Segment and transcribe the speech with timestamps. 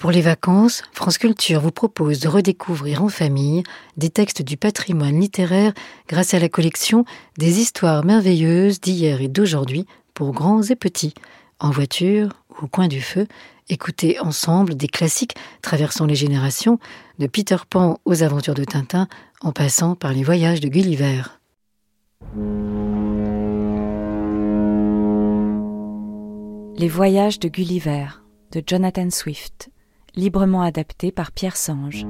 [0.00, 3.64] Pour les vacances, France Culture vous propose de redécouvrir en famille
[3.98, 5.74] des textes du patrimoine littéraire
[6.08, 7.04] grâce à la collection
[7.36, 9.84] des histoires merveilleuses d'hier et d'aujourd'hui
[10.14, 11.12] pour grands et petits.
[11.58, 13.26] En voiture ou au coin du feu,
[13.68, 16.78] écoutez ensemble des classiques traversant les générations,
[17.18, 19.06] de Peter Pan aux aventures de Tintin,
[19.42, 21.24] en passant par les voyages de Gulliver.
[26.78, 28.06] Les voyages de Gulliver
[28.52, 29.68] de Jonathan Swift
[30.14, 32.06] librement adapté par Pierre Sange.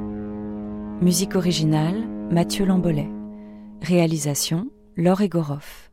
[1.00, 3.08] Musique originale, Mathieu Lambolet.
[3.82, 5.90] Réalisation, Laure Egoroff.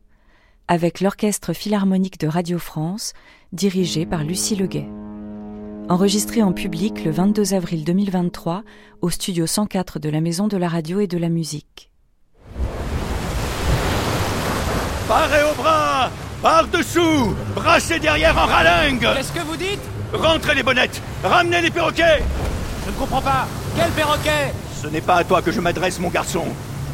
[0.67, 3.13] Avec l'Orchestre Philharmonique de Radio France,
[3.53, 4.87] dirigé par Lucie Leguet.
[5.89, 8.63] Enregistré en public le 22 avril 2023
[9.01, 11.91] au studio 104 de la Maison de la Radio et de la Musique.
[15.07, 16.11] Parez au bras
[16.41, 19.96] Par-dessous Brassez derrière en ralingue Qu'est-ce que vous dites?
[20.13, 22.23] Rentrez les bonnettes Ramenez les perroquets
[22.85, 23.47] Je ne comprends pas.
[23.75, 24.53] Quel perroquet?
[24.81, 26.45] Ce n'est pas à toi que je m'adresse, mon garçon.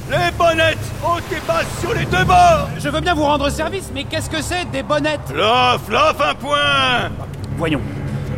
[0.09, 3.89] Les bonnettes Haut et basse sur les deux bords Je veux bien vous rendre service,
[3.94, 5.31] mais qu'est-ce que c'est des bonnettes?
[5.33, 7.09] Lof, lof, un point
[7.58, 7.81] Voyons.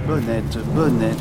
[0.08, 1.18] Bonnette, bonnette.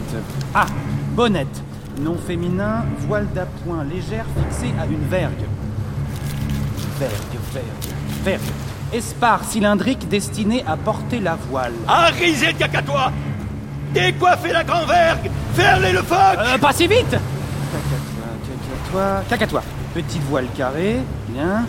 [0.54, 0.66] Ah,
[1.12, 1.62] bonnette.
[2.00, 5.44] Nom féminin, voile d'appoint légère fixée à une vergue.
[6.98, 7.12] Vergue,
[7.52, 8.40] vergue, vergue.
[8.92, 11.72] Espar cylindrique destiné à porter la voile.
[11.88, 12.58] Arrisez le
[13.94, 17.10] toi Décoiffez la grand vergue Ferlez le phoque Euh, pas si vite
[17.72, 18.34] Cacatois,
[18.92, 19.22] cacatois.
[19.28, 19.62] Cacatois.
[19.94, 21.64] Petite voile carrée, bien.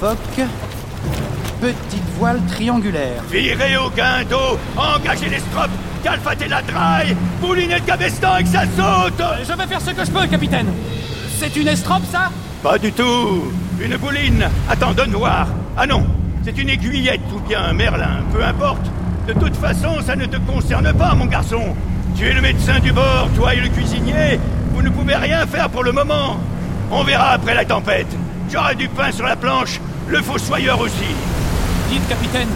[0.00, 0.46] Phoque.
[1.60, 3.22] Petite voile triangulaire.
[3.30, 5.70] Virez au guindeau Engagez les stropes
[6.02, 10.04] Calfatez la draille Boulinez le cabestan et que ça saute Je vais faire ce que
[10.04, 10.66] je peux, capitaine.
[11.38, 12.30] C'est une estrope, ça?
[12.62, 16.06] Pas du tout Une bouline Attends, donne voir Ah non
[16.44, 18.86] C'est une aiguillette ou bien un merlin, peu importe
[19.26, 21.74] De toute façon, ça ne te concerne pas, mon garçon.
[22.14, 24.38] Tu es le médecin du bord, toi et le cuisinier.
[24.72, 26.38] Vous ne pouvez rien faire pour le moment.
[26.90, 28.06] On verra après la tempête.
[28.52, 31.14] J'aurai du pain sur la planche, le fossoyeur aussi.
[31.88, 32.48] Dites, capitaine,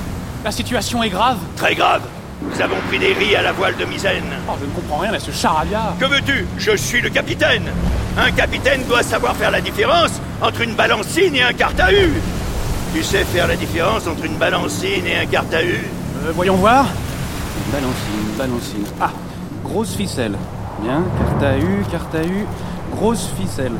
[0.44, 1.38] la situation est grave.
[1.56, 2.02] Très grave.
[2.42, 4.24] Nous avons pris des riz à la voile de misaine.
[4.46, 5.94] Oh, je ne comprends rien à ce charabia.
[5.98, 6.46] Que veux-tu?
[6.58, 7.64] Je suis le capitaine.
[8.18, 12.12] Un capitaine doit savoir faire la différence entre une balancine et un carte à U.
[12.94, 15.80] Tu sais faire la différence entre une balancine et un carte à U?
[16.24, 16.86] Euh, voyons voir.
[17.72, 18.84] Balancine, balancine.
[19.00, 19.10] Ah,
[19.64, 20.36] grosse ficelle.
[20.82, 22.46] Bien, carte à U, carte à U,
[22.92, 23.72] grosse ficelle.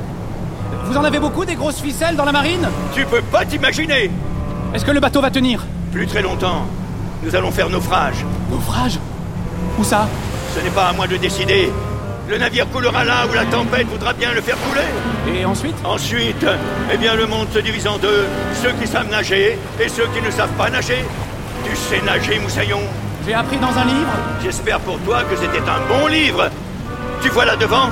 [0.84, 2.68] Vous en avez beaucoup des grosses ficelles dans la marine?
[2.94, 4.10] Tu peux pas t'imaginer
[4.74, 5.64] Est-ce que le bateau va tenir?
[5.92, 6.62] Plus très longtemps.
[7.22, 8.24] Nous allons faire naufrage.
[8.50, 8.98] Naufrage?
[9.78, 10.08] Où ça?
[10.54, 11.72] Ce n'est pas à moi de décider.
[12.28, 15.38] Le navire coulera là où la tempête voudra bien le faire couler.
[15.40, 15.74] Et ensuite?
[15.84, 16.46] Ensuite,
[16.92, 18.26] eh bien, le monde se divise en deux.
[18.62, 21.04] Ceux qui savent nager et ceux qui ne savent pas nager.
[21.64, 22.80] Tu sais nager, Moussaillon
[23.26, 24.12] J'ai appris dans un livre.
[24.42, 26.48] J'espère pour toi que c'était un bon livre.
[27.22, 27.90] Tu vois là devant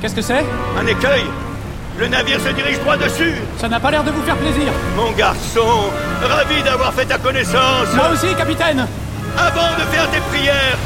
[0.00, 0.44] Qu'est-ce que c'est?
[0.78, 1.24] Un écueil.
[1.98, 3.34] Le navire se dirige droit dessus.
[3.58, 4.70] Ça n'a pas l'air de vous faire plaisir.
[4.96, 5.90] Mon garçon,
[6.22, 7.88] ravi d'avoir fait ta connaissance.
[7.94, 8.86] Moi aussi, capitaine
[9.38, 10.76] Avant de faire tes prières,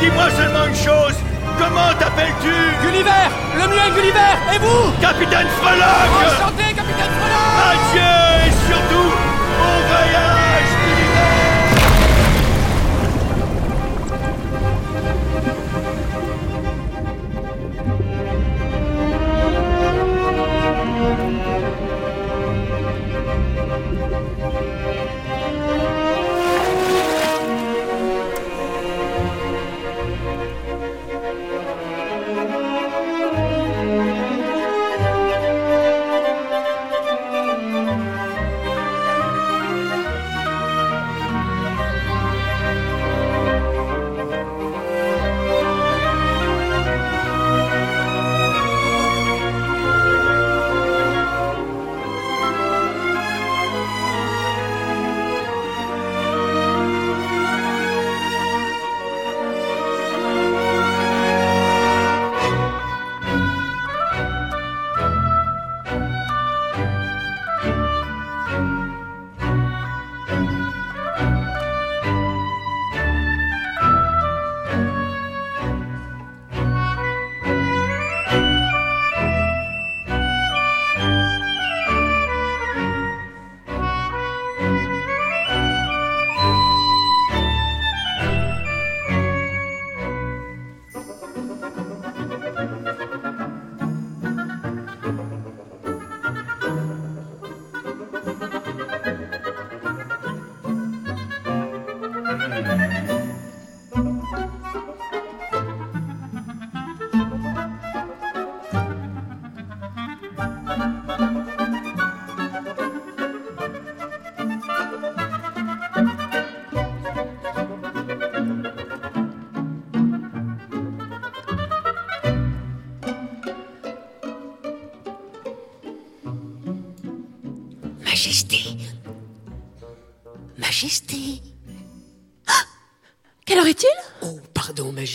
[0.00, 1.14] dis-moi seulement une chose.
[1.58, 2.54] Comment t'appelles-tu?
[2.86, 4.90] Gulliver Le mien Gulliver Et vous?
[5.00, 9.10] Capitaine Freloc Enchanté, capitaine Freloc Adieu et surtout,
[9.58, 10.43] bon voyage,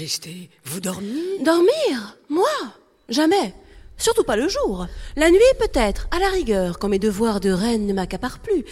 [0.09, 0.49] Majesté.
[0.65, 1.37] Vous dormez?
[1.45, 2.17] Dormir?
[2.29, 2.49] Moi?
[3.09, 3.53] Jamais.
[3.95, 4.87] Surtout pas le jour.
[5.15, 8.65] La nuit, peut-être, à la rigueur, quand mes devoirs de reine ne m'accaparent plus.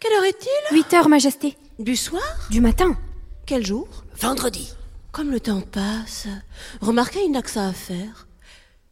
[0.00, 0.76] Quelle heure est-il?
[0.76, 1.56] 8 heures, Majesté.
[1.78, 2.48] Du soir?
[2.50, 2.98] Du matin.
[3.46, 3.86] Quel jour?
[4.18, 4.72] Vendredi.
[5.12, 6.26] Comme le temps passe.
[6.80, 8.26] Remarquez, il n'a que ça à faire.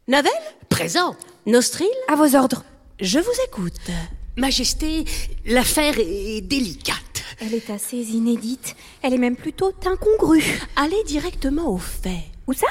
[0.07, 0.31] Navel?
[0.69, 1.17] Présent.
[1.47, 1.91] Nostril?
[2.07, 2.63] À vos ordres.
[3.01, 3.91] Je vous écoute.
[4.37, 5.05] Majesté,
[5.45, 6.97] l'affaire est délicate.
[7.41, 8.77] Elle est assez inédite.
[9.03, 10.45] Elle est même plutôt incongrue.
[10.77, 12.25] Allez directement au fait.
[12.47, 12.67] Où ça?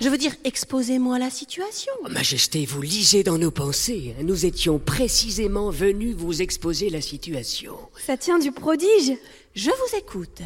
[0.00, 1.92] Je veux dire, exposez-moi la situation.
[2.04, 4.14] Oh, Majesté, vous lisez dans nos pensées.
[4.22, 7.76] Nous étions précisément venus vous exposer la situation.
[8.06, 9.12] Ça tient du prodige.
[9.54, 10.42] Je vous écoute.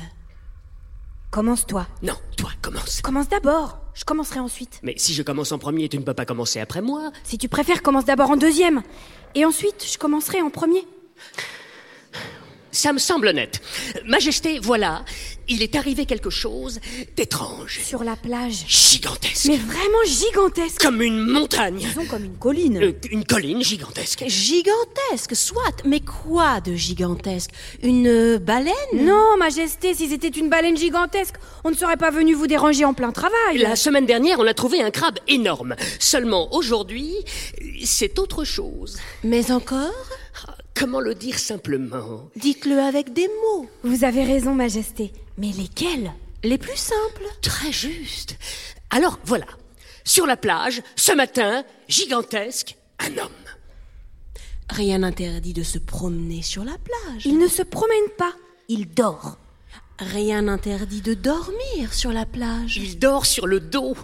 [1.36, 1.86] Commence-toi.
[2.02, 3.02] Non, toi, commence.
[3.02, 3.78] Commence d'abord.
[3.92, 4.80] Je commencerai ensuite.
[4.82, 7.10] Mais si je commence en premier, tu ne peux pas commencer après moi.
[7.24, 8.82] Si tu préfères, commence d'abord en deuxième.
[9.34, 10.86] Et ensuite, je commencerai en premier.
[12.76, 13.62] Ça me semble honnête.
[14.04, 15.02] Majesté, voilà,
[15.48, 16.78] il est arrivé quelque chose
[17.16, 18.66] d'étrange, Sur la plage.
[18.68, 20.78] gigantesque, Mais vraiment gigantesque.
[20.82, 22.76] comme une montagne, Disons comme une colline.
[22.82, 24.24] Euh, une colline gigantesque.
[24.26, 25.72] Gigantesque, soit.
[25.86, 27.50] Mais quoi de gigantesque?
[27.82, 28.74] Une euh, baleine?
[28.92, 32.92] Non, Majesté, si c'était une baleine gigantesque, on ne serait pas venu vous déranger en
[32.92, 33.56] plein travail.
[33.56, 35.76] La semaine dernière, on a trouvé un crabe énorme.
[35.98, 37.14] Seulement aujourd'hui,
[37.86, 38.98] c'est autre chose.
[39.24, 39.94] Mais encore?
[40.78, 42.28] Comment le dire simplement?
[42.36, 43.66] Dites-le avec des mots.
[43.82, 45.10] Vous avez raison, Majesté.
[45.38, 46.12] Mais lesquels?
[46.44, 47.24] Les plus simples.
[47.40, 48.36] Très juste.
[48.90, 49.46] Alors voilà,
[50.04, 53.30] sur la plage, ce matin, gigantesque, un homme.
[54.68, 57.24] Rien n'interdit de se promener sur la plage.
[57.24, 58.34] Il ne se promène pas.
[58.68, 59.38] Il dort.
[59.98, 62.76] Rien n'interdit de dormir sur la plage.
[62.76, 63.96] Il dort sur le dos.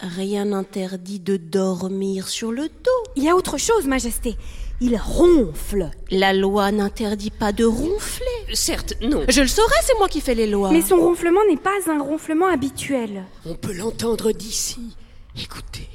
[0.00, 3.12] Rien n'interdit de dormir sur le dos.
[3.14, 4.36] Il y a autre chose, Majesté.
[4.80, 5.90] Il ronfle.
[6.10, 8.26] La loi n'interdit pas de ronfler.
[8.54, 9.24] Certes, non.
[9.28, 10.70] Je le saurais, c'est moi qui fais les lois.
[10.70, 13.24] Mais son ronflement n'est pas un ronflement habituel.
[13.44, 14.96] On peut l'entendre d'ici.
[15.36, 15.88] Écoutez.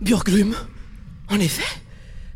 [0.00, 0.54] Burglume
[1.28, 1.80] En effet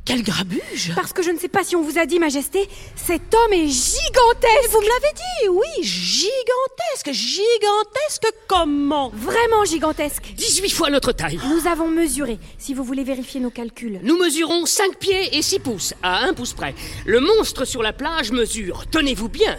[0.04, 3.34] Quel grabuge Parce que je ne sais pas si on vous a dit, Majesté, cet
[3.34, 4.70] homme est gigantesque.
[4.70, 10.34] Vous me l'avez dit, oui, gigantesque, gigantesque comment Vraiment gigantesque.
[10.36, 11.40] 18 fois notre taille.
[11.48, 14.00] Nous avons mesuré, si vous voulez vérifier nos calculs.
[14.02, 16.74] Nous mesurons 5 pieds et 6 pouces, à 1 pouce près.
[17.06, 19.56] Le monstre sur la plage mesure, tenez-vous bien,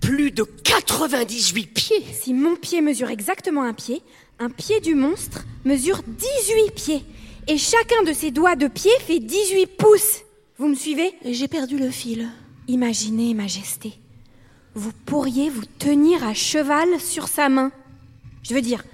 [0.00, 2.04] plus de 98 pieds.
[2.18, 4.00] Si mon pied mesure exactement un pied,
[4.38, 7.04] un pied du monstre mesure 18 pieds.
[7.48, 10.22] Et chacun de ses doigts de pied fait 18 pouces.
[10.58, 11.14] Vous me suivez?
[11.24, 12.28] J'ai perdu le fil.
[12.66, 13.92] Imaginez, Majesté.
[14.74, 17.70] Vous pourriez vous tenir à cheval sur sa main.
[18.42, 18.84] Je veux dire,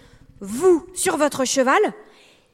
[0.40, 1.80] vous sur votre cheval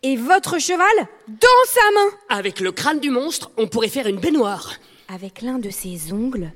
[0.04, 0.86] et votre cheval
[1.26, 2.16] dans sa main.
[2.28, 4.74] Avec le crâne du monstre, on pourrait faire une baignoire.
[5.08, 6.52] Avec l'un de ses ongles,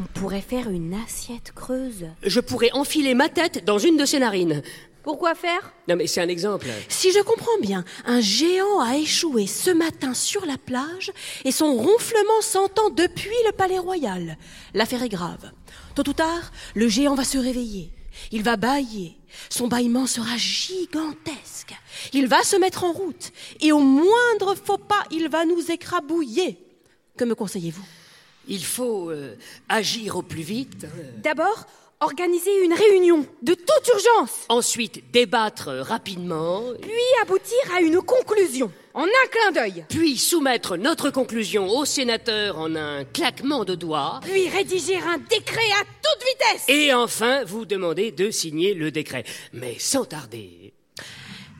[0.00, 2.06] on pourrait faire une assiette creuse.
[2.24, 4.62] Je pourrais enfiler ma tête dans une de ses narines.
[5.02, 5.72] Pourquoi faire?
[5.88, 6.66] Non mais c'est un exemple.
[6.88, 11.12] Si je comprends bien, un géant a échoué ce matin sur la plage
[11.44, 14.36] et son ronflement s'entend depuis le palais royal.
[14.74, 15.52] L'affaire est grave.
[15.94, 17.90] Tôt ou tard, le géant va se réveiller.
[18.30, 19.16] Il va bâiller.
[19.48, 21.74] Son bâillement sera gigantesque.
[22.12, 26.58] Il va se mettre en route et au moindre faux pas, il va nous écrabouiller.
[27.16, 27.84] Que me conseillez-vous?
[28.48, 29.36] Il faut euh,
[29.68, 30.86] agir au plus vite.
[31.18, 31.66] D'abord,
[32.00, 36.62] organiser une réunion de toute urgence, Ensuite, débattre rapidement.
[36.80, 36.90] puis
[37.22, 42.74] aboutir à une conclusion en un clin d'œil, Puis soumettre notre conclusion au sénateur en
[42.74, 44.20] un claquement de doigts.
[44.22, 46.64] puis rédiger un décret à toute vitesse.
[46.68, 49.24] Et enfin, vous demander de signer le décret.
[49.52, 50.72] Mais sans tarder.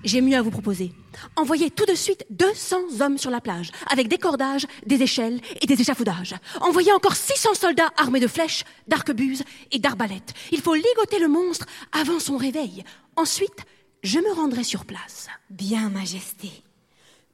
[0.02, 0.92] J'ai mieux à vous proposer.
[1.36, 5.66] Envoyez tout de suite 200 hommes sur la plage, avec des cordages, des échelles et
[5.66, 6.34] des échafaudages.
[6.60, 10.32] Envoyez encore 600 soldats armés de flèches, d'arquebuses et d'arbalètes.
[10.52, 12.82] Il faut ligoter le monstre avant son réveil.
[13.16, 13.66] Ensuite,
[14.02, 15.28] je me rendrai sur place.
[15.50, 16.50] Bien, Majesté.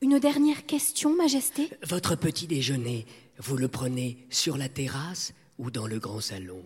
[0.01, 1.71] Une dernière question, Majesté?
[1.89, 3.07] Votre petit déjeuner,
[3.39, 6.63] vous le prenez sur la terrasse ou dans le grand salon?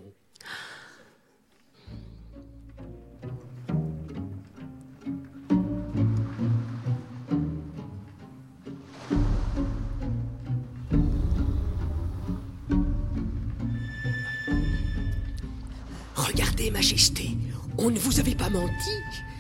[16.60, 17.30] Regardez, Majesté,
[17.78, 18.90] on ne vous avait pas menti.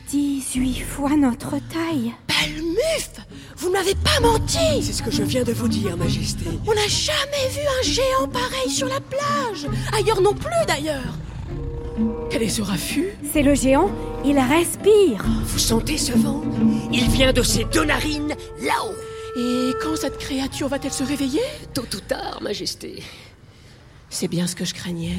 [0.08, 2.14] 18 fois notre taille.
[2.26, 3.10] Palmuf
[3.58, 6.46] Vous ne m'avez pas menti C'est ce que je viens de vous dire, Majesté.
[6.66, 11.14] On n'a jamais vu un géant pareil sur la plage Ailleurs non plus d'ailleurs
[12.30, 13.10] Quel est ce raffut?
[13.32, 13.90] C'est le géant,
[14.24, 15.24] il respire.
[15.44, 16.42] Vous sentez ce vent?
[16.90, 18.96] Il vient de ses deux narines, là-haut.
[19.36, 21.42] Et quand cette créature va-t-elle se réveiller?
[21.74, 23.02] Tôt ou tard, Majesté.
[24.08, 25.18] C'est bien ce que je craignais.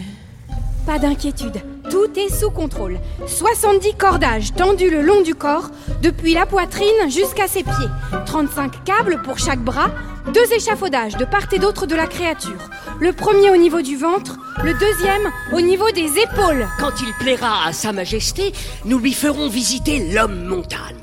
[0.86, 1.62] Pas d'inquiétude,
[1.92, 3.00] tout est sous contrôle.
[3.28, 5.70] 70 cordages tendus le long du corps,
[6.02, 7.90] depuis la poitrine jusqu'à ses pieds.
[8.26, 9.92] 35 câbles pour chaque bras,
[10.34, 12.70] deux échafaudages de part et d'autre de la créature.
[13.00, 16.68] Le premier au niveau du ventre, le deuxième au niveau des épaules.
[16.80, 18.52] Quand il plaira à Sa Majesté,
[18.86, 21.01] nous lui ferons visiter l'homme montagne.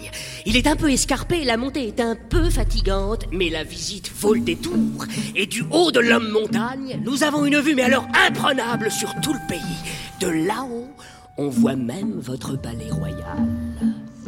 [0.51, 4.33] Il est un peu escarpé, la montée est un peu fatigante, mais la visite vaut
[4.33, 5.05] le détour.
[5.37, 9.35] Et du haut de l'homme montagne, nous avons une vue, mais alors imprenable sur tout
[9.35, 9.61] le pays.
[10.21, 10.89] De là-haut,
[11.37, 13.47] on voit même votre palais royal.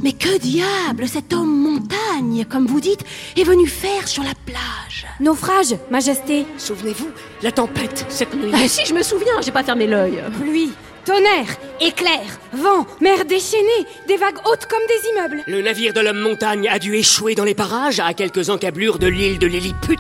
[0.03, 3.03] Mais que diable cet homme montagne, comme vous dites,
[3.39, 6.45] est venu faire sur la plage Naufrage, Majesté.
[6.59, 7.09] Souvenez-vous,
[7.43, 8.51] la tempête cette nuit.
[8.53, 10.23] Ah, Si je me souviens, j'ai pas fermé l'œil.
[10.39, 10.71] Pluie,
[11.11, 15.43] tonnerre, éclair, vent, mer déchaînée, des vagues hautes comme des immeubles.
[15.49, 19.09] Le navire de l'homme montagne a dû échouer dans les parages à quelques encablures de
[19.09, 19.99] l'île de Lilliput.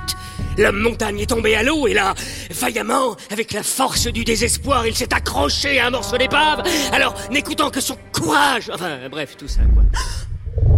[0.57, 2.14] L'homme montagne est tombé à l'eau et là,
[2.50, 6.62] vaillamment, avec la force du désespoir, il s'est accroché à un morceau d'épave.
[6.93, 9.83] Alors, n'écoutant que son courage, enfin, bref, tout ça, quoi.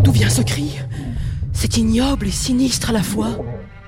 [0.02, 0.78] D'où vient ce cri?
[1.52, 3.36] C'est ignoble et sinistre à la fois.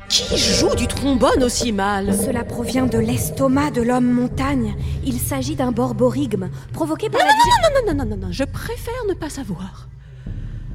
[0.08, 4.76] Qui joue du trombone aussi mal Cela provient de l'estomac de l'homme montagne.
[5.04, 8.32] Il s'agit d'un borborigme provoqué par Non, la non, non, non, non, non, non, non,
[8.32, 9.88] je préfère ne pas savoir.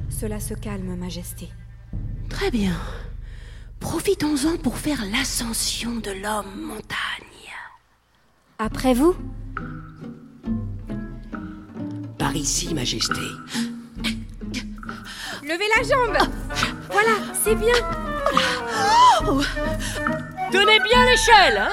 [0.08, 1.48] Cela se calme, Majesté.
[2.28, 2.76] Très bien.
[3.78, 6.96] Profitons-en pour faire l'ascension de l'homme montagne.
[8.58, 9.14] Après vous
[12.18, 13.20] Par ici, Majesté.
[15.42, 16.30] Levez la jambe
[16.90, 17.74] Voilà, c'est bien
[20.50, 21.70] Tenez bien l'échelle, hein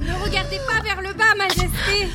[0.00, 2.08] Ne regardez pas vers le bas, Majesté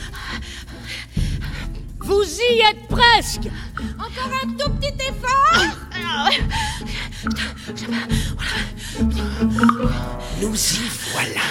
[2.00, 3.50] Vous y êtes presque
[3.98, 5.64] Encore un tout petit effort
[10.42, 11.42] Nous y voilà.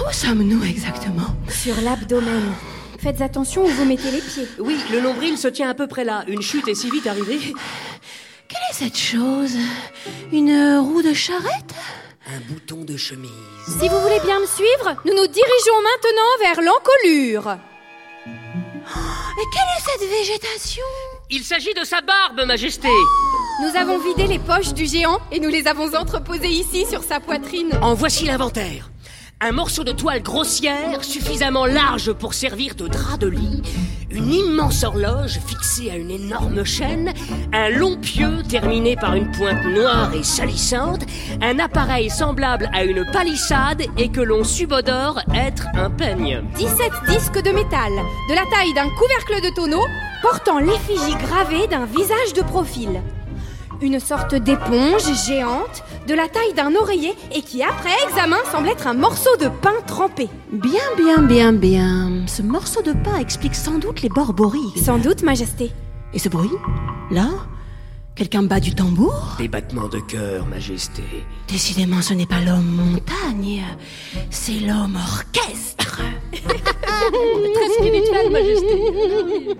[0.00, 1.36] Où sommes-nous exactement?
[1.48, 2.52] Sur l'abdomen.
[2.98, 4.48] Faites attention où vous mettez les pieds.
[4.58, 6.24] Oui, le nombril se tient à peu près là.
[6.26, 7.54] Une chute est si vite arrivée.
[8.78, 9.56] Cette chose
[10.30, 11.74] Une roue de charrette?
[12.28, 13.32] Un bouton de chemise.
[13.66, 17.58] Si vous voulez bien me suivre, nous nous dirigeons maintenant vers l'encolure.
[18.86, 20.84] Et quelle est cette végétation?
[21.28, 22.86] Il s'agit de sa barbe, Majesté.
[23.62, 27.18] Nous avons vidé les poches du géant et nous les avons entreposées ici sur sa
[27.18, 27.76] poitrine.
[27.82, 28.92] En voici l'inventaire.
[29.40, 33.62] Un morceau de toile grossière, suffisamment large pour servir de drap de lit,
[34.10, 37.12] une immense horloge fixée à une énorme chaîne,
[37.52, 41.02] un long pieu terminé par une pointe noire et salissante,
[41.40, 46.42] un appareil semblable à une palissade et que l'on subodore être un peigne.
[46.56, 47.92] 17 disques de métal,
[48.28, 49.84] de la taille d'un couvercle de tonneau,
[50.20, 53.00] portant l'effigie gravée d'un visage de profil.
[53.80, 58.86] Une sorte d'éponge géante, de la taille d'un oreiller et qui, après examen, semble être
[58.86, 60.28] un morceau de pain trempé.
[60.50, 62.26] Bien, bien, bien, bien.
[62.26, 64.82] Ce morceau de pain explique sans doute les borborigmes.
[64.82, 65.70] Sans doute, Majesté.
[66.14, 66.50] Et ce bruit
[67.10, 67.28] Là
[68.18, 71.04] Quelqu'un bat du tambour Des battements de cœur, Majesté.
[71.46, 73.62] Décidément, ce n'est pas l'homme montagne,
[74.28, 76.00] c'est l'homme orchestre.
[76.32, 79.54] Très spirituel, Majesté.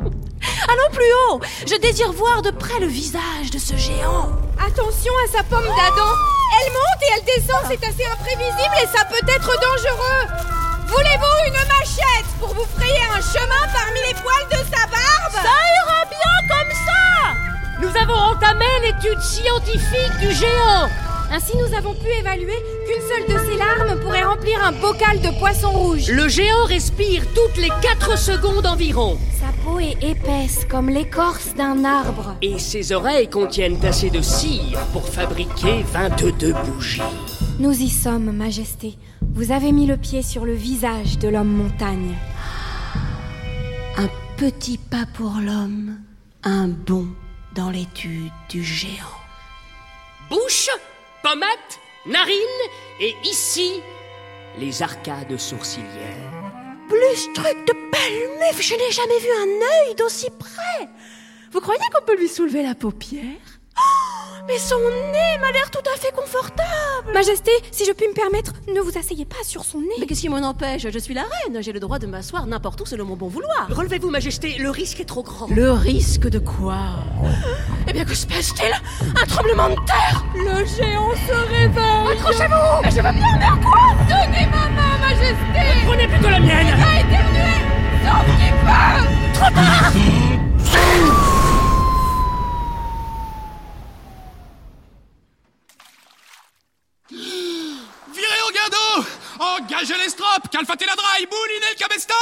[0.67, 4.33] Allons plus haut Je désire voir de près le visage de ce géant.
[4.59, 6.11] Attention à sa pomme d'Adam.
[6.59, 10.35] Elle monte et elle descend, c'est assez imprévisible et ça peut être dangereux.
[10.89, 15.33] Voulez-vous une machette pour vous frayer un chemin parmi les poils de sa barbe?
[15.33, 15.78] Ça ça
[17.81, 20.89] Nous avons entamé l'étude scientifique du géant.
[21.31, 22.57] Ainsi, nous avons pu évaluer
[22.87, 26.11] qu'une seule de ses larmes pourrait remplir un bocal de poisson rouge.
[26.11, 29.17] Le géant respire toutes les 4 secondes environ.
[29.39, 32.35] Sa peau est épaisse comme l'écorce d'un arbre.
[32.43, 37.03] Et ses oreilles contiennent assez de cire pour fabriquer 22 bougies.
[37.61, 38.99] Nous y sommes, Majesté.
[39.35, 42.17] Vous avez mis le pied sur le visage de l'homme montagne.
[43.97, 45.99] Un petit pas pour l'homme,
[46.43, 47.09] un bond
[47.59, 49.19] dans l'étude du géant.
[50.31, 50.71] Bouche,
[51.25, 52.63] pommette, narine
[53.01, 53.73] et ici,
[54.59, 56.33] les arcades sourcilières.
[56.89, 60.89] Plus truc de palmuf, je n'ai jamais vu un œil d'aussi près.
[61.51, 63.58] Vous croyez qu'on peut lui soulever la paupière?
[63.79, 67.13] Oh, Mais son nez m'a l'air tout à fait confortable.
[67.13, 69.87] Majesté, si je puis me permettre, ne vous asseyez pas sur son nez.
[70.01, 70.87] Mais qu'est-ce qui m'en empêche?
[70.91, 73.69] Je suis la reine, j'ai le droit de m'asseoir n'importe où selon mon bon vouloir.
[73.71, 75.49] Relevez-vous, Majesté, le risque est trop grand.
[75.51, 76.79] Le risque de quoi?
[77.89, 78.73] Eh bien, que se passe-t-il?
[79.21, 82.13] Un tremblement de terre Le géant se réveille.
[82.19, 83.95] Accrochez-vous Mais je veux bien, mais à quoi?
[84.09, 85.87] Donnez ma main, Majesté.
[85.87, 87.59] Prenez plutôt la mienne Pas éternuer.
[88.05, 89.35] Sans petit peu.
[89.35, 89.93] Trop tard
[100.09, 102.15] estrop Calfa teladra, Ibouline el cabestan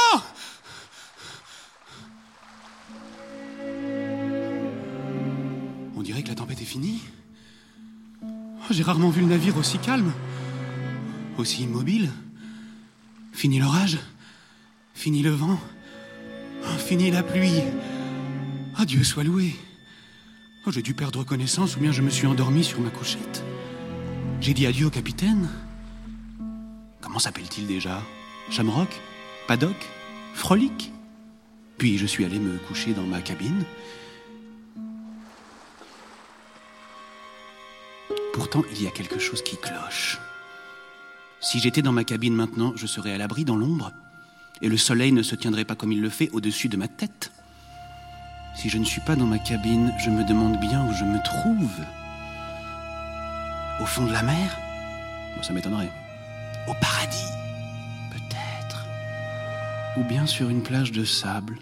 [5.95, 7.01] On dirait que la tempête est finie.
[8.21, 8.27] Oh,
[8.69, 10.13] J'ai rarement vu le navire aussi calme,
[11.37, 12.11] aussi immobile.
[13.33, 13.97] Fini l'orage,
[14.93, 15.59] fini le vent,
[16.63, 17.61] oh, fini la pluie.
[18.77, 19.55] Ah, Dieu soit loué.
[20.65, 23.43] Oh, J'ai dû perdre connaissance ou bien je me suis endormi sur ma couchette.
[24.39, 25.49] J'ai dit adieu au capitaine.
[27.17, 27.99] Comment s'appelle-t-il déjà?
[28.51, 28.89] Shamrock?
[29.47, 29.75] Paddock?
[30.35, 30.91] Frolic?
[31.79, 33.65] Puis je suis allé me coucher dans ma cabine.
[38.33, 40.19] Pourtant, il y a quelque chose qui cloche.
[41.41, 43.91] Si j'étais dans ma cabine maintenant, je serais à l'abri dans l'ombre,
[44.61, 47.31] et le soleil ne se tiendrait pas comme il le fait au-dessus de ma tête.
[48.55, 51.17] Si je ne suis pas dans ma cabine, je me demande bien où je me
[51.23, 51.83] trouve.
[53.81, 54.55] Au fond de la mer?
[55.41, 55.89] Ça m'étonnerait.
[56.67, 57.25] Au paradis
[58.11, 58.85] Peut-être.
[59.97, 61.57] Ou bien sur une plage de sable.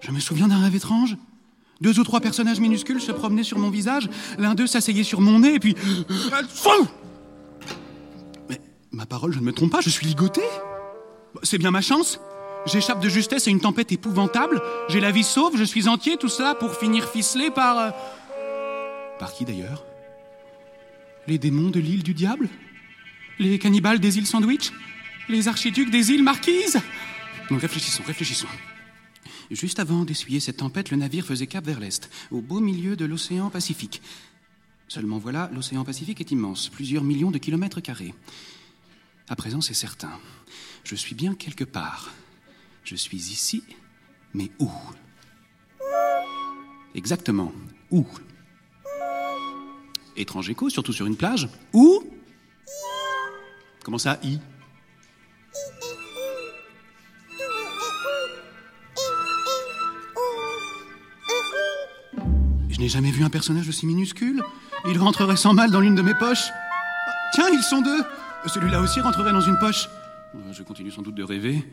[0.00, 1.16] Je me souviens d'un rêve étrange.
[1.80, 4.08] Deux ou trois personnages minuscules se promenaient sur mon visage.
[4.38, 5.76] L'un d'eux s'asseyait sur mon nez et puis.
[8.48, 8.60] Mais
[8.90, 10.42] ma parole, je ne me trompe pas, je suis ligoté.
[11.44, 12.18] C'est bien ma chance.
[12.66, 14.60] J'échappe de justesse à une tempête épouvantable.
[14.88, 17.78] J'ai la vie sauve, je suis entier, tout cela pour finir ficelé par.
[17.78, 17.90] euh,
[19.20, 19.84] Par qui d'ailleurs?
[21.28, 22.48] Les démons de l'île du diable?
[23.38, 24.72] Les cannibales des îles Sandwich?
[25.28, 26.80] Les archiducs des îles Marquises?
[27.50, 28.48] Réfléchissons, réfléchissons.
[29.50, 33.04] Juste avant d'essuyer cette tempête, le navire faisait cap vers l'est, au beau milieu de
[33.04, 34.00] l'océan Pacifique.
[34.88, 38.14] Seulement voilà, l'océan Pacifique est immense, plusieurs millions de kilomètres carrés.
[39.28, 40.18] À présent, c'est certain.
[40.82, 42.10] Je suis bien quelque part.
[42.84, 43.62] Je suis ici,
[44.32, 44.70] mais où?
[46.94, 47.52] Exactement.
[47.90, 48.06] Où?
[50.18, 51.48] Étrange écho, surtout sur une plage.
[51.72, 52.02] Où
[53.84, 54.40] Comment ça, I
[62.68, 64.42] Je n'ai jamais vu un personnage aussi minuscule.
[64.88, 66.48] Il rentrerait sans mal dans l'une de mes poches.
[66.50, 68.02] Ah, Tiens, ils sont deux.
[68.46, 69.88] Celui-là aussi rentrerait dans une poche.
[70.52, 71.64] Je continue sans doute de rêver.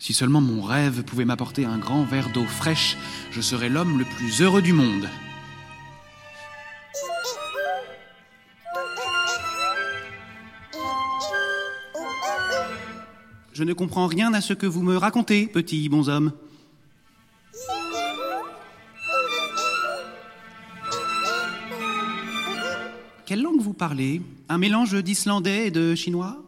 [0.00, 2.96] Si seulement mon rêve pouvait m'apporter un grand verre d'eau fraîche,
[3.30, 5.08] je serais l'homme le plus heureux du monde.
[13.58, 16.30] Je ne comprends rien à ce que vous me racontez, petit bonhomme.
[23.26, 24.22] Quelle langue vous parlez?
[24.48, 26.40] Un mélange d'islandais et de chinois?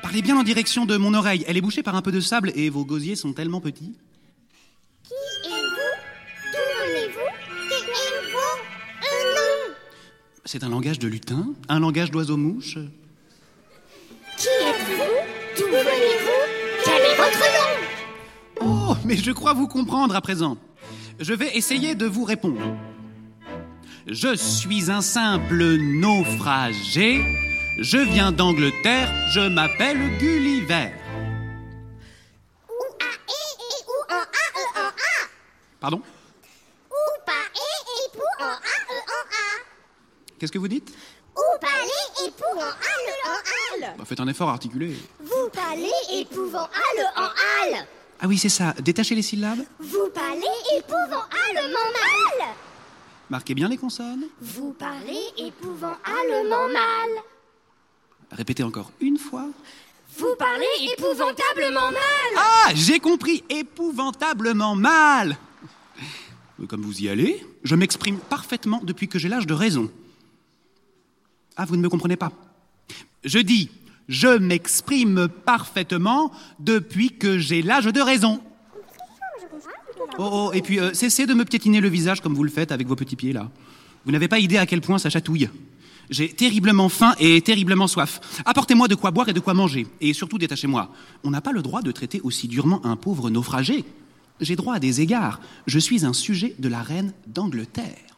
[0.00, 1.44] Parlez bien en direction de mon oreille.
[1.46, 3.92] Elle est bouchée par un peu de sable et vos gosiers sont tellement petits.
[10.50, 12.78] C'est un langage de lutin Un langage d'oiseau-mouche
[14.38, 15.58] Qui êtes-vous?
[15.58, 16.82] D'où venez-vous?
[16.86, 18.62] Quel est votre nom?
[18.62, 20.56] Oh, mais je crois vous comprendre à présent.
[21.20, 22.62] Je vais essayer de vous répondre.
[24.06, 27.22] Je suis un simple naufragé.
[27.82, 29.12] Je viens d'Angleterre.
[29.34, 30.92] Je m'appelle Gulliver.
[32.70, 35.28] Ou A E et ou en A E en A
[35.78, 36.00] Pardon
[36.90, 39.48] Ou pas E et pour en A E en A
[40.38, 40.92] Qu'est-ce que vous dites?
[41.36, 44.96] Ou parler et pour en A le en al Bah, Faites un effort articulé.
[45.20, 46.68] Vous parlez et pouvant
[47.16, 47.86] en al
[48.20, 48.72] Ah oui, c'est ça.
[48.80, 49.60] Détachez les syllabes.
[49.78, 50.40] Vous parlez
[50.76, 52.48] et pouvant A le mal
[53.30, 54.24] Marquez bien les consonnes.
[54.40, 57.22] Vous parlez et pouvant A le mal
[58.32, 59.46] Répétez encore une fois.
[60.16, 63.44] Vous parlez épouvantablement mal Ah, j'ai compris.
[63.50, 65.36] Épouvantablement mal.
[66.68, 69.90] Comme vous y allez, je m'exprime parfaitement depuis que j'ai l'âge de raison.
[71.58, 72.32] Ah, vous ne me comprenez pas.
[73.24, 73.68] Je dis,
[74.08, 78.40] je m'exprime parfaitement depuis que j'ai l'âge de raison.
[80.18, 82.72] Oh, oh, et puis euh, cessez de me piétiner le visage comme vous le faites
[82.72, 83.50] avec vos petits pieds là.
[84.06, 85.50] Vous n'avez pas idée à quel point ça chatouille.
[86.10, 88.20] J'ai terriblement faim et terriblement soif.
[88.46, 89.86] Apportez-moi de quoi boire et de quoi manger.
[90.00, 90.90] Et surtout, détachez-moi.
[91.24, 93.84] On n'a pas le droit de traiter aussi durement un pauvre naufragé.
[94.40, 95.40] J'ai droit à des égards.
[95.66, 98.16] Je suis un sujet de la reine d'Angleterre.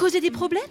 [0.00, 0.62] Causer des problèmes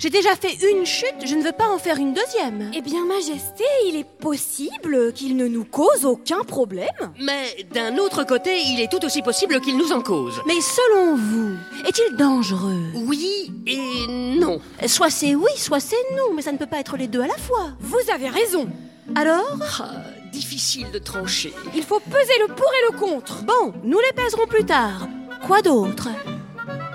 [0.00, 2.72] J'ai déjà fait une chute, je ne veux pas en faire une deuxième.
[2.74, 7.12] Eh bien, Majesté, il est possible qu'il ne nous cause aucun problème.
[7.20, 10.42] Mais d'un autre côté, il est tout aussi possible qu'il nous en cause.
[10.48, 11.54] Mais selon vous,
[11.86, 14.60] est-il dangereux Oui et non.
[14.88, 17.28] Soit c'est oui, soit c'est non, mais ça ne peut pas être les deux à
[17.28, 17.68] la fois.
[17.78, 18.68] Vous avez raison.
[19.14, 19.46] Alors
[19.78, 19.92] Ah,
[20.32, 21.54] difficile de trancher.
[21.76, 23.44] Il faut peser le pour et le contre.
[23.44, 25.06] Bon, nous les pèserons plus tard.
[25.46, 26.08] Quoi d'autre?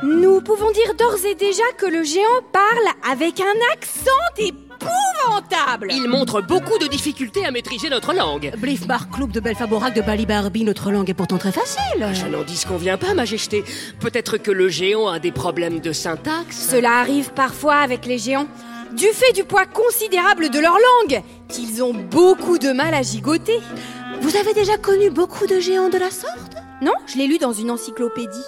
[0.04, 5.90] Nous pouvons dire d'ores et déjà que le géant parle avec un accent épouvantable.
[5.92, 8.52] Il montre beaucoup de difficultés à maîtriser notre langue.
[8.58, 12.08] Bliffbar Club de Belfaborac de Bali Barbie, notre langue est pourtant très facile.
[12.14, 13.64] Je n'en disconviens pas, Majesté.
[14.00, 16.70] Peut-être que le géant a des problèmes de syntaxe.
[16.72, 18.48] Cela arrive parfois avec les géants,
[18.94, 23.60] du fait du poids considérable de leur langue, qu'ils ont beaucoup de mal à gigoter.
[24.22, 26.56] Vous avez déjà connu beaucoup de géants de la sorte?
[26.82, 28.40] Non, je l'ai lu dans une encyclopédie.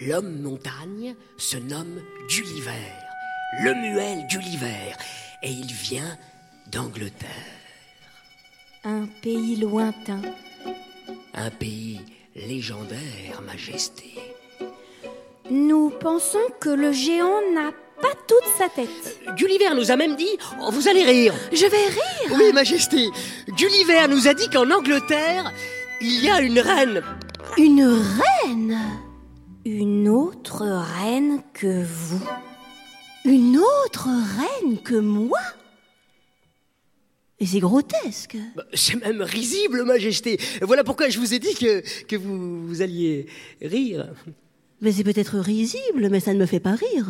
[0.00, 2.70] L'homme montagne se nomme Gulliver,
[3.62, 4.94] le muel Gulliver,
[5.42, 6.16] et il vient
[6.72, 7.28] d'Angleterre,
[8.84, 10.22] Un pays lointain.
[11.34, 12.00] un pays
[12.34, 14.14] légendaire, Majesté.
[15.50, 19.18] Nous pensons que le géant n'a pas toute sa tête.
[19.36, 23.08] Gulliver nous a même dit oh, Vous allez rire Je vais rire Oui, Majesté
[23.48, 25.52] Gulliver nous a dit qu'en Angleterre,
[26.00, 27.02] il y a une reine.
[27.58, 28.78] Une reine?
[29.64, 32.24] Une autre reine que vous.
[33.24, 35.38] Une autre reine que moi?
[37.38, 38.36] Et c'est grotesque.
[38.56, 40.38] Bah, C'est même risible, Majesté.
[40.62, 43.26] Voilà pourquoi je vous ai dit que, que vous, vous alliez
[43.60, 44.12] rire.
[44.80, 47.06] Mais c'est peut-être risible, mais ça ne me fait pas rire.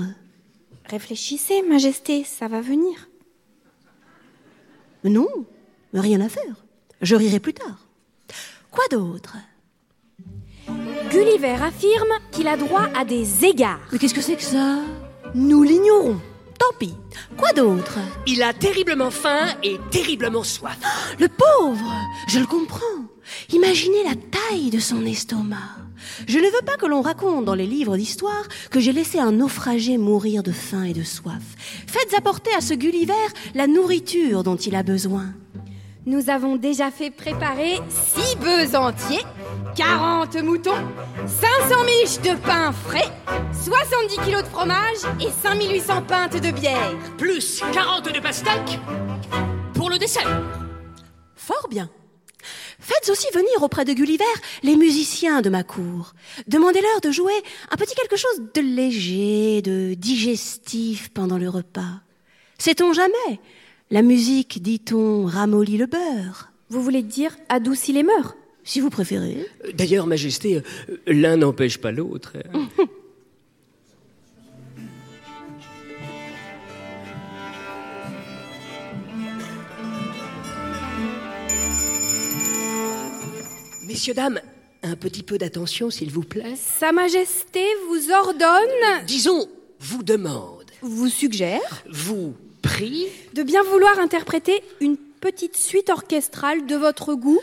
[0.86, 3.08] Réfléchissez, Majesté, ça va venir.
[5.04, 5.28] Non,
[5.94, 6.64] rien à faire.
[7.00, 7.86] Je rirai plus tard.
[8.70, 9.36] Quoi d'autre?
[11.10, 13.80] Gulliver affirme qu'il a droit à des égards.
[13.90, 14.78] Mais qu'est-ce que c'est que ça?
[15.34, 16.20] Nous l'ignorons.
[16.56, 16.94] Tant pis.
[17.36, 17.98] Quoi d'autre?
[18.28, 20.78] Il a terriblement faim et terriblement soif.
[21.18, 21.92] Le pauvre
[22.28, 22.78] Je le comprends.
[23.52, 25.56] Imaginez la taille de son estomac.
[26.28, 29.32] Je ne veux pas que l'on raconte dans les livres d'histoire que j'ai laissé un
[29.32, 31.42] naufragé mourir de faim et de soif.
[31.88, 33.14] Faites apporter à ce Gulliver
[33.54, 35.34] la nourriture dont il a besoin.
[36.10, 39.22] Nous avons déjà fait préparer 6 bœufs entiers,
[39.76, 40.74] 40 moutons,
[41.24, 43.08] 500 miches de pain frais,
[43.52, 46.96] 70 kilos de fromage et 5800 pintes de bière.
[47.16, 48.80] Plus 40 de pastèques
[49.72, 50.42] pour le dessert.
[51.36, 51.88] Fort bien.
[52.80, 54.24] Faites aussi venir auprès de Gulliver
[54.64, 56.14] les musiciens de ma cour.
[56.48, 62.00] Demandez-leur de jouer un petit quelque chose de léger, de digestif pendant le repas.
[62.58, 63.38] Sait-on jamais
[63.92, 66.52] La musique, dit-on, ramollit le beurre.
[66.68, 68.36] Vous voulez dire adoucit les mœurs?
[68.62, 69.44] Si vous préférez.
[69.74, 70.62] D'ailleurs, Majesté, euh,
[71.08, 72.34] l'un n'empêche pas l'autre.
[83.88, 84.40] Messieurs, dames,
[84.84, 86.54] un petit peu d'attention, s'il vous plaît.
[86.54, 89.48] Sa Majesté vous ordonne, Disons,
[89.80, 96.76] vous demande, vous suggère, vous prie, de bien vouloir interpréter une petite suite orchestrale de
[96.76, 97.40] votre goût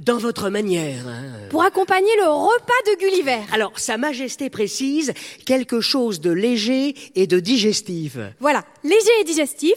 [0.00, 1.06] dans votre manière.
[1.06, 1.22] hein.
[1.50, 3.40] pour accompagner le repas de Gulliver.
[3.52, 5.12] Alors, Sa Majesté précise
[5.46, 8.16] quelque chose de léger et de digestif.
[8.40, 9.74] Voilà, léger et digestif,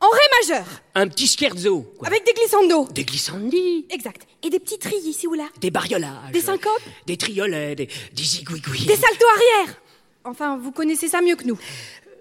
[0.00, 2.06] en ré majeur, Un petit scherzo, quoi.
[2.06, 2.86] avec des glissando.
[2.92, 4.22] Des glissandis, Exact.
[4.44, 5.48] Et des petits trilles ici ou là.
[5.60, 6.70] des bariolages, Des syncopes
[7.06, 8.86] des triolets, des, des zigouigouis.
[8.86, 9.80] Des saltos arrière.
[10.24, 11.58] Enfin, vous connaissez ça mieux que nous.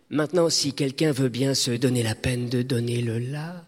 [0.09, 3.65] Maintenant, si quelqu'un veut bien se donner la peine de donner le la.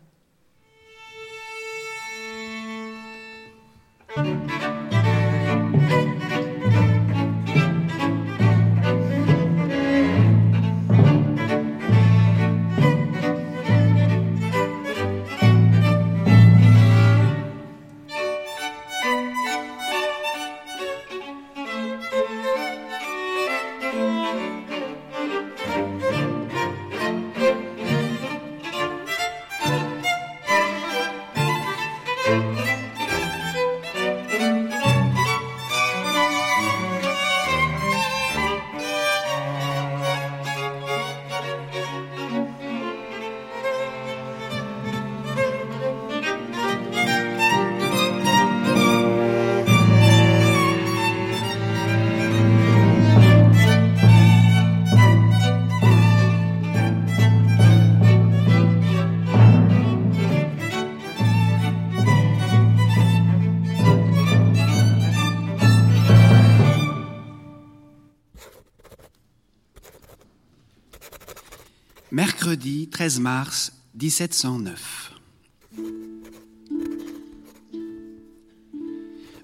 [72.99, 75.13] 13 mars 1709.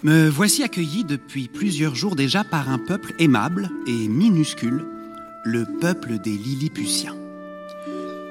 [0.04, 4.86] Me voici accueilli depuis plusieurs jours déjà par un peuple aimable et minuscule,
[5.46, 7.16] le peuple des Lilliputiens.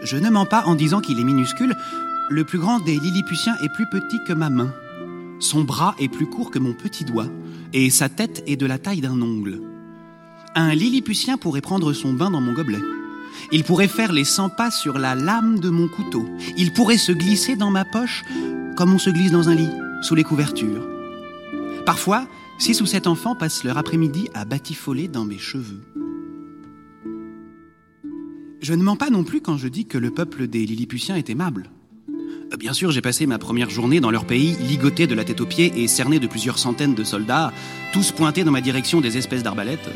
[0.03, 1.75] Je ne mens pas en disant qu'il est minuscule,
[2.29, 4.75] le plus grand des Lilliputiens est plus petit que ma main.
[5.41, 7.31] Son bras est plus court que mon petit doigt,
[7.73, 9.63] et sa tête est de la taille d'un ongle.
[10.55, 12.83] Un Lilliputien pourrait prendre son bain dans mon gobelet.
[13.53, 16.29] Il pourrait faire les 100 pas sur la lame de mon couteau.
[16.57, 18.23] Il pourrait se glisser dans ma poche
[18.77, 19.71] comme on se glisse dans un lit,
[20.03, 20.87] sous les couvertures.
[21.87, 22.27] Parfois,
[22.59, 25.83] six ou sept enfants passent leur après-midi à batifoler dans mes cheveux.
[28.61, 31.29] Je ne mens pas non plus quand je dis que le peuple des Lilliputiens est
[31.29, 31.71] aimable.
[32.09, 35.43] Euh, Bien sûr, j'ai passé ma première journée dans leur pays, ligoté de la tête
[35.43, 37.53] aux pieds et cerné de plusieurs centaines de soldats,
[37.93, 39.91] tous pointés dans ma direction des espèces d'arbalètes.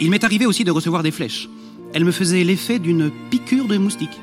[0.00, 1.50] Il m'est arrivé aussi de recevoir des flèches.
[1.92, 4.20] Elles me faisaient l'effet d'une piqûre de moustique.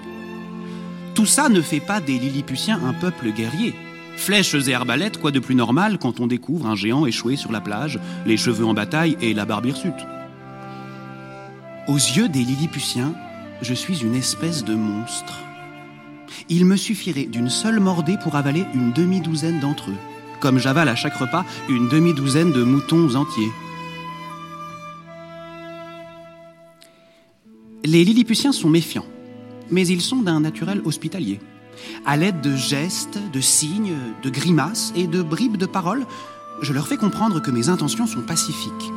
[1.15, 3.73] Tout ça ne fait pas des Lilliputiens un peuple guerrier.
[4.15, 7.61] Flèches et arbalètes, quoi de plus normal quand on découvre un géant échoué sur la
[7.61, 9.93] plage, les cheveux en bataille et la barbe hirsute?
[11.87, 13.13] Aux yeux des Lilliputiens,
[13.61, 15.39] je suis une espèce de monstre.
[16.49, 19.97] Il me suffirait d'une seule mordée pour avaler une demi-douzaine d'entre eux,
[20.39, 23.51] comme j'avale à chaque repas une demi-douzaine de moutons entiers.
[27.89, 29.05] Les Lilliputiens sont méfiants,
[29.71, 31.39] mais ils sont d'un naturel hospitalier.
[32.05, 36.05] À l'aide de gestes, de signes, de grimaces et de bribes de paroles,
[36.61, 38.91] je leur fais comprendre que mes intentions sont pacifiques.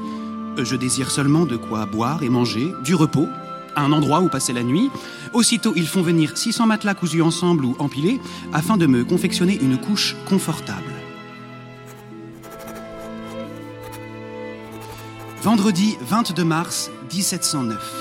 [0.59, 3.29] Je désire seulement de quoi boire et manger, du repos,
[3.77, 4.91] un endroit où passer la nuit.
[5.35, 8.21] Aussitôt, ils font venir 600 matelas cousus ensemble ou empilés
[8.53, 10.93] afin de me confectionner une couche confortable.
[15.45, 18.00] Vendredi 22 mars 1709.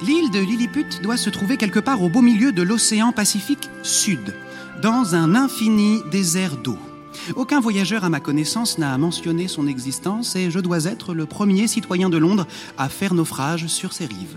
[0.00, 4.32] L'île de Lilliput doit se trouver quelque part au beau milieu de l'océan Pacifique Sud,
[4.80, 6.78] dans un infini désert d'eau.
[7.34, 11.66] Aucun voyageur à ma connaissance n'a mentionné son existence et je dois être le premier
[11.66, 14.36] citoyen de Londres à faire naufrage sur ses rives.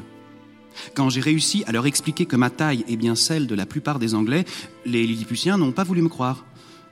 [0.96, 4.00] Quand j'ai réussi à leur expliquer que ma taille est bien celle de la plupart
[4.00, 4.46] des Anglais,
[4.86, 6.44] les Lilliputiens n'ont pas voulu me croire.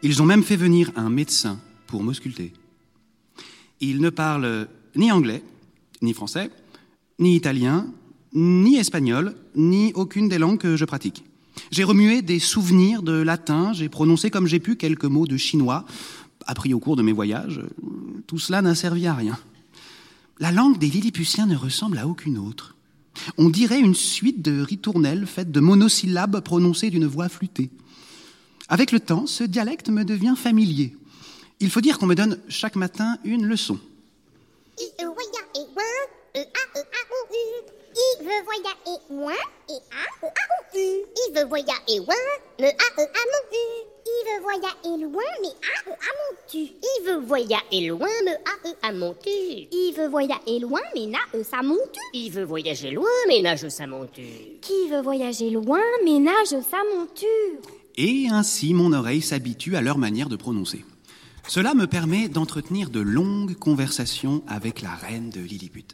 [0.04, 2.54] Ils ont même fait venir un médecin pour m'ausculter.
[3.82, 5.42] Ils ne parlent ni anglais,
[6.04, 6.52] ni français,
[7.18, 7.88] ni italien,
[8.34, 11.24] ni espagnol, ni aucune des langues que je pratique.
[11.72, 15.86] J'ai remué des souvenirs de latin, j'ai prononcé comme j'ai pu quelques mots de chinois,
[16.46, 17.62] appris au cours de mes voyages.
[18.28, 19.38] Tout cela n'a servi à rien.
[20.40, 22.76] La langue des Lilliputiens ne ressemble à aucune autre.
[23.38, 27.70] On dirait une suite de ritournelles faites de monosyllabes prononcées d'une voix flûtée.
[28.70, 30.96] Avec le temps, ce dialecte me devient familier.
[31.60, 33.80] Il faut dire qu'on me donne chaque matin une leçon.
[34.80, 35.84] I, E, Y, A, E, ouin.
[36.36, 37.80] E, A, E, A, O, U.
[37.96, 39.34] I veut voya et ouin.
[39.70, 40.80] Et A, E, A, O, U.
[40.80, 42.16] I veut voya et ouin.
[42.60, 43.66] Me A, E, A, mon U.
[44.06, 45.24] I veut voya et loin.
[45.42, 46.58] Mais A, E, A, mon tu.
[46.60, 48.08] I veut voya et loin.
[48.26, 49.40] Me A, E, A, mon tu.
[49.74, 51.98] Il veut voyager loin, mais na, eux, ça monte.
[52.14, 54.24] Il veut voyager loin, mais nage sa monture.
[54.62, 57.62] Qui veut voyager loin, mais nage sa monture.
[57.98, 60.86] Et ainsi mon oreille s'habitue à leur manière de prononcer.
[61.48, 65.88] Cela me permet d'entretenir de longues conversations avec la reine de Lilliput.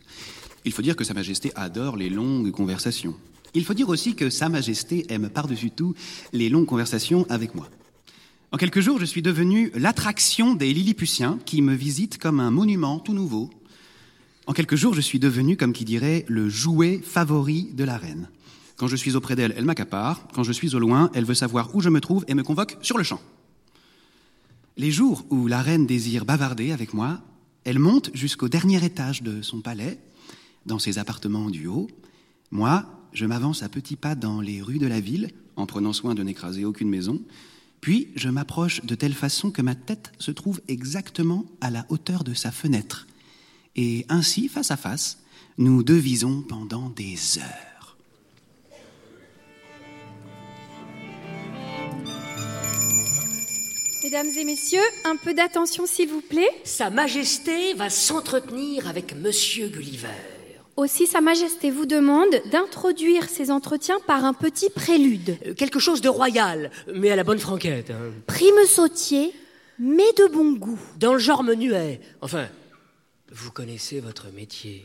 [0.65, 3.15] Il faut dire que Sa Majesté adore les longues conversations.
[3.53, 5.93] Il faut dire aussi que Sa Majesté aime par-dessus tout
[6.33, 7.69] les longues conversations avec moi.
[8.51, 12.99] En quelques jours, je suis devenu l'attraction des Lilliputiens qui me visitent comme un monument
[12.99, 13.49] tout nouveau.
[14.47, 18.29] En quelques jours, je suis devenu, comme qui dirait, le jouet favori de la reine.
[18.77, 20.27] Quand je suis auprès d'elle, elle m'accapare.
[20.33, 22.77] Quand je suis au loin, elle veut savoir où je me trouve et me convoque
[22.81, 23.21] sur le champ.
[24.77, 27.21] Les jours où la reine désire bavarder avec moi,
[27.63, 29.97] elle monte jusqu'au dernier étage de son palais,
[30.65, 31.87] dans ses appartements du haut.
[32.51, 36.15] Moi, je m'avance à petits pas dans les rues de la ville, en prenant soin
[36.15, 37.21] de n'écraser aucune maison.
[37.81, 42.23] Puis, je m'approche de telle façon que ma tête se trouve exactement à la hauteur
[42.23, 43.07] de sa fenêtre.
[43.75, 45.19] Et ainsi, face à face,
[45.57, 47.97] nous devisons pendant des heures.
[54.03, 56.49] Mesdames et messieurs, un peu d'attention s'il vous plaît.
[56.63, 60.34] Sa Majesté va s'entretenir avec Monsieur Gulliver.
[60.77, 65.37] Aussi, Sa Majesté vous demande d'introduire ces entretiens par un petit prélude.
[65.45, 67.91] Euh, Quelque chose de royal, mais à la bonne franquette.
[67.91, 68.11] hein.
[68.27, 69.31] Prime sautier,
[69.79, 70.79] mais de bon goût.
[70.99, 72.01] Dans le genre menuet.
[72.21, 72.47] Enfin,
[73.31, 74.83] vous connaissez votre métier.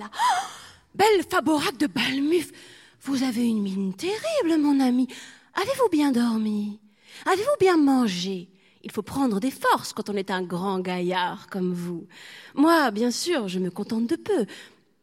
[0.94, 2.50] Belle Faborac de Balmuf,
[3.02, 5.08] vous avez une mine terrible, mon ami.
[5.54, 6.78] Avez-vous bien dormi?
[7.26, 8.48] Avez-vous bien mangé?
[8.84, 12.06] Il faut prendre des forces quand on est un grand gaillard comme vous.
[12.54, 14.46] Moi, bien sûr, je me contente de peu.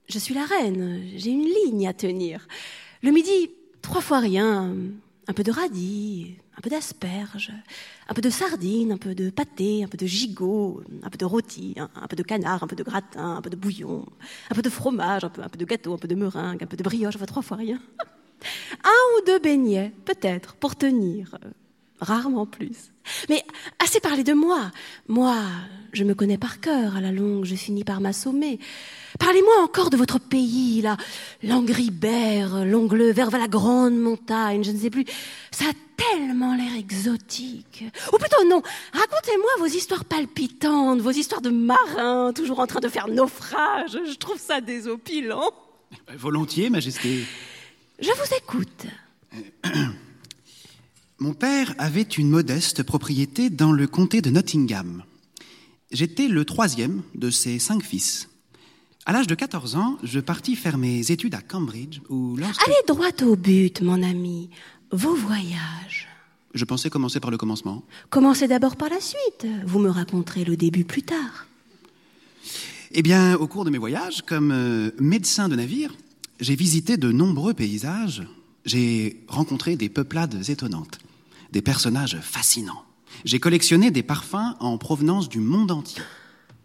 [0.08, 2.48] Je suis la reine, j'ai une ligne à tenir.
[3.02, 4.76] Le midi, trois fois rien.
[5.28, 7.54] Un peu de radis, un peu d'asperges,
[8.10, 11.24] un peu de sardines, un peu de pâté, un peu de gigot, un peu de
[11.24, 14.06] rôti, un, peu de canard, un peu de gratin, un peu de bouillon,
[14.52, 16.84] un peu de fromage, un peu, de gâteau, un peu de meringue, un peu de
[16.84, 17.80] brioche, enfin trois fois rien.
[18.84, 21.38] Un ou deux beignets, peut-être, pour tenir.
[21.46, 21.50] euh,
[22.02, 22.92] Rarement plus.
[23.30, 23.44] Mais
[23.84, 24.72] assez parlé de moi.
[25.10, 25.36] Moi,
[25.92, 26.96] je me connais par cœur.
[26.96, 28.60] À la longue, je finis par m'assommer.
[29.18, 30.98] Parlez-moi encore de votre pays, là.
[31.42, 35.06] Langribert, l'ongle vers la grande montagne, je ne sais plus.
[35.52, 37.84] Ça a tellement l'air exotique.
[38.14, 38.62] Ou plutôt non,
[38.94, 43.98] racontez-moi vos histoires palpitantes, vos histoires de marins, toujours en train de faire naufrage.
[44.06, 45.52] Je trouve ça désopilant.
[46.16, 47.26] Volontiers, Majesté.
[48.00, 48.86] Je vous écoute.
[51.20, 55.04] Mon père avait une modeste propriété dans le comté de Nottingham.
[55.92, 58.29] J'étais le troisième de ses cinq fils.
[59.06, 62.62] À l'âge de 14 ans, je partis faire mes études à Cambridge, où lorsque...
[62.64, 64.50] Allez droit au but, mon ami.
[64.92, 66.08] Vos voyages.
[66.54, 67.84] Je pensais commencer par le commencement.
[68.10, 69.48] Commencez d'abord par la suite.
[69.66, 71.48] Vous me raconterez le début plus tard.
[72.92, 75.96] Eh bien, au cours de mes voyages, comme euh, médecin de navire,
[76.40, 78.24] j'ai visité de nombreux paysages.
[78.66, 81.00] J'ai rencontré des peuplades étonnantes,
[81.52, 82.84] des personnages fascinants.
[83.26, 86.02] J'ai collectionné des parfums en provenance du monde entier.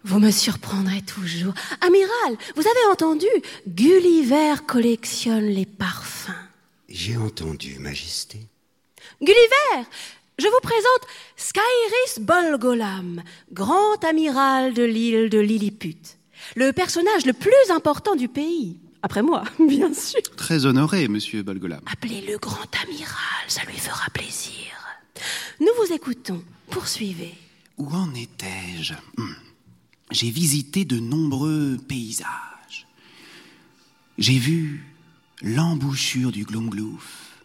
[0.04, 1.54] Vous me surprendrez toujours.
[1.80, 3.26] Amiral, vous avez entendu?
[3.66, 6.30] Gulliver collectionne les parfums.
[6.90, 8.38] J'ai entendu, Majesté.
[9.22, 9.88] Gulliver,
[10.38, 15.96] je vous présente Skyris Bolgolam, grand amiral de l'île de Lilliput.
[16.54, 18.76] Le personnage le plus important du pays.
[19.02, 20.20] Après moi, bien sûr.
[20.36, 21.80] Très honoré, monsieur Bolgolam.
[21.90, 24.66] Appelez-le grand amiral, ça lui fera plaisir.
[25.60, 26.42] Nous vous écoutons.
[26.70, 27.34] Poursuivez.
[27.78, 28.94] Où en étais-je?
[29.16, 29.32] Hmm.
[30.14, 32.86] J'ai visité de nombreux paysages.
[34.16, 34.84] J'ai vu
[35.42, 37.42] l'embouchure du Glumglouf,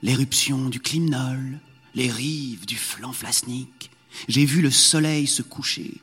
[0.00, 1.58] l'éruption du Klimnol,
[1.96, 3.90] les rives du flanc Flasnik.
[4.28, 6.00] J'ai vu le soleil se coucher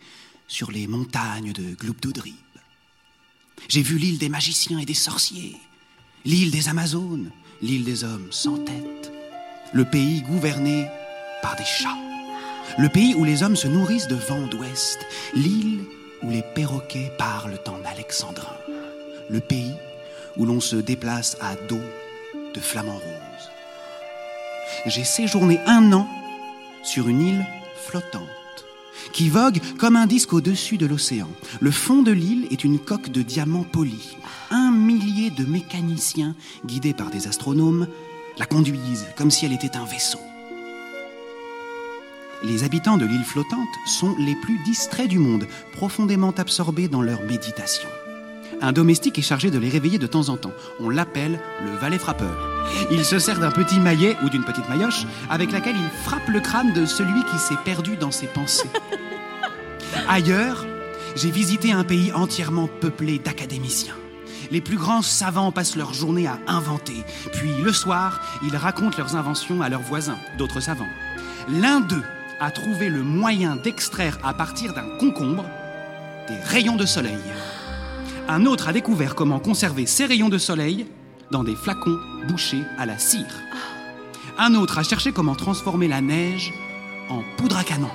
[0.50, 2.36] sur les montagnes de Glubdudrib.
[3.70, 5.56] J'ai vu l'île des magiciens et des sorciers,
[6.26, 9.14] l'île des Amazones, l'île des hommes sans tête,
[9.72, 10.86] le pays gouverné
[11.42, 12.07] par des chats,
[12.78, 15.00] le pays où les hommes se nourrissent de vent d'ouest,
[15.34, 15.82] l'île
[16.24, 18.58] où les perroquets parlent en alexandrin,
[19.30, 19.74] le pays
[20.38, 21.82] où l'on se déplace à dos
[22.54, 23.52] de flamants roses.
[24.86, 26.08] J'ai séjourné un an
[26.84, 27.46] sur une île
[27.86, 28.22] flottante
[29.14, 31.30] qui vogue comme un disque au-dessus de l'océan.
[31.60, 34.16] Le fond de l'île est une coque de diamants polis.
[34.52, 37.88] Un millier de mécaniciens, guidés par des astronomes,
[38.38, 40.20] la conduisent comme si elle était un vaisseau.
[42.44, 47.22] Les habitants de l'île flottante sont les plus distraits du monde, profondément absorbés dans leur
[47.24, 47.90] méditation.
[48.62, 50.54] Un domestique est chargé de les réveiller de temps en temps.
[50.80, 52.68] On l'appelle le valet frappeur.
[52.92, 56.40] Il se sert d'un petit maillet ou d'une petite maillotche avec laquelle il frappe le
[56.40, 58.70] crâne de celui qui s'est perdu dans ses pensées.
[60.08, 60.66] Ailleurs,
[61.16, 63.96] j'ai visité un pays entièrement peuplé d'académiciens.
[64.52, 69.16] Les plus grands savants passent leur journée à inventer, puis le soir, ils racontent leurs
[69.16, 70.88] inventions à leurs voisins, d'autres savants.
[71.50, 72.04] L'un d'eux
[72.40, 75.46] a trouvé le moyen d'extraire à partir d'un concombre
[76.28, 77.18] des rayons de soleil.
[78.28, 80.88] Un autre a découvert comment conserver ces rayons de soleil
[81.32, 83.42] dans des flacons bouchés à la cire.
[84.38, 86.54] Un autre a cherché comment transformer la neige
[87.10, 87.90] en poudre à canon.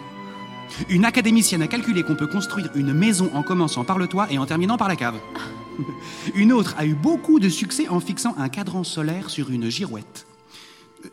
[0.88, 4.38] Une académicienne a calculé qu'on peut construire une maison en commençant par le toit et
[4.38, 5.16] en terminant par la cave.
[6.34, 10.26] Une autre a eu beaucoup de succès en fixant un cadran solaire sur une girouette.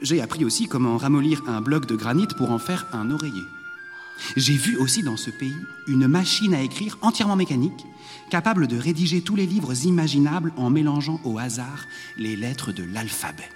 [0.01, 3.43] J'ai appris aussi comment ramollir un bloc de granit pour en faire un oreiller.
[4.35, 5.55] J'ai vu aussi dans ce pays
[5.87, 7.85] une machine à écrire entièrement mécanique,
[8.29, 11.85] capable de rédiger tous les livres imaginables en mélangeant au hasard
[12.17, 13.49] les lettres de l'alphabet.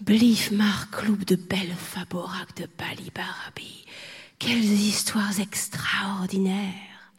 [0.00, 3.84] Blif Markloub de Belle Faborac de Bali Barabi.
[4.38, 7.12] Quelles histoires extraordinaires.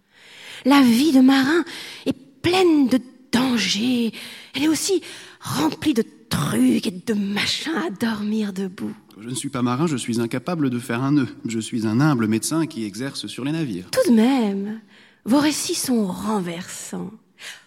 [0.65, 1.65] La vie de marin
[2.05, 4.13] est pleine de dangers.
[4.53, 5.01] Elle est aussi
[5.41, 8.93] remplie de trucs et de machins à dormir debout.
[9.19, 11.27] Je ne suis pas marin, je suis incapable de faire un nœud.
[11.45, 13.89] Je suis un humble médecin qui exerce sur les navires.
[13.91, 14.79] Tout de même,
[15.25, 17.11] vos récits sont renversants.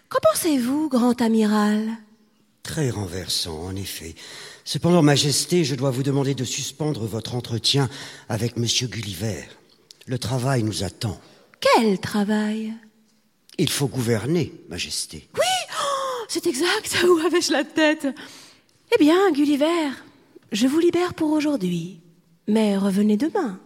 [0.09, 1.89] Qu'en pensez-vous, grand amiral?
[2.63, 4.15] Très renversant, en effet.
[4.63, 7.89] Cependant, Majesté, je dois vous demander de suspendre votre entretien
[8.29, 9.43] avec Monsieur Gulliver.
[10.05, 11.19] Le travail nous attend.
[11.59, 12.73] Quel travail?
[13.57, 15.27] Il faut gouverner, Majesté.
[15.35, 15.41] Oui
[15.81, 18.07] oh, C'est exact, où avais-je la tête?
[18.95, 19.89] Eh bien, Gulliver,
[20.51, 22.01] je vous libère pour aujourd'hui.
[22.47, 23.59] Mais revenez demain.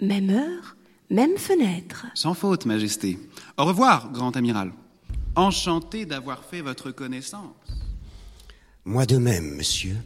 [0.00, 0.76] Même heure,
[1.10, 2.06] même fenêtre.
[2.14, 3.18] Sans faute, Majesté.
[3.58, 4.72] Au revoir, grand amiral.
[5.36, 7.54] Enchanté d'avoir fait votre connaissance.
[8.84, 9.96] Moi de même, monsieur.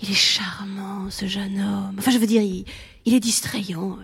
[0.00, 1.96] Il est charmant, ce jeune homme.
[1.98, 2.64] Enfin, je veux dire, il,
[3.04, 3.98] il est distrayant.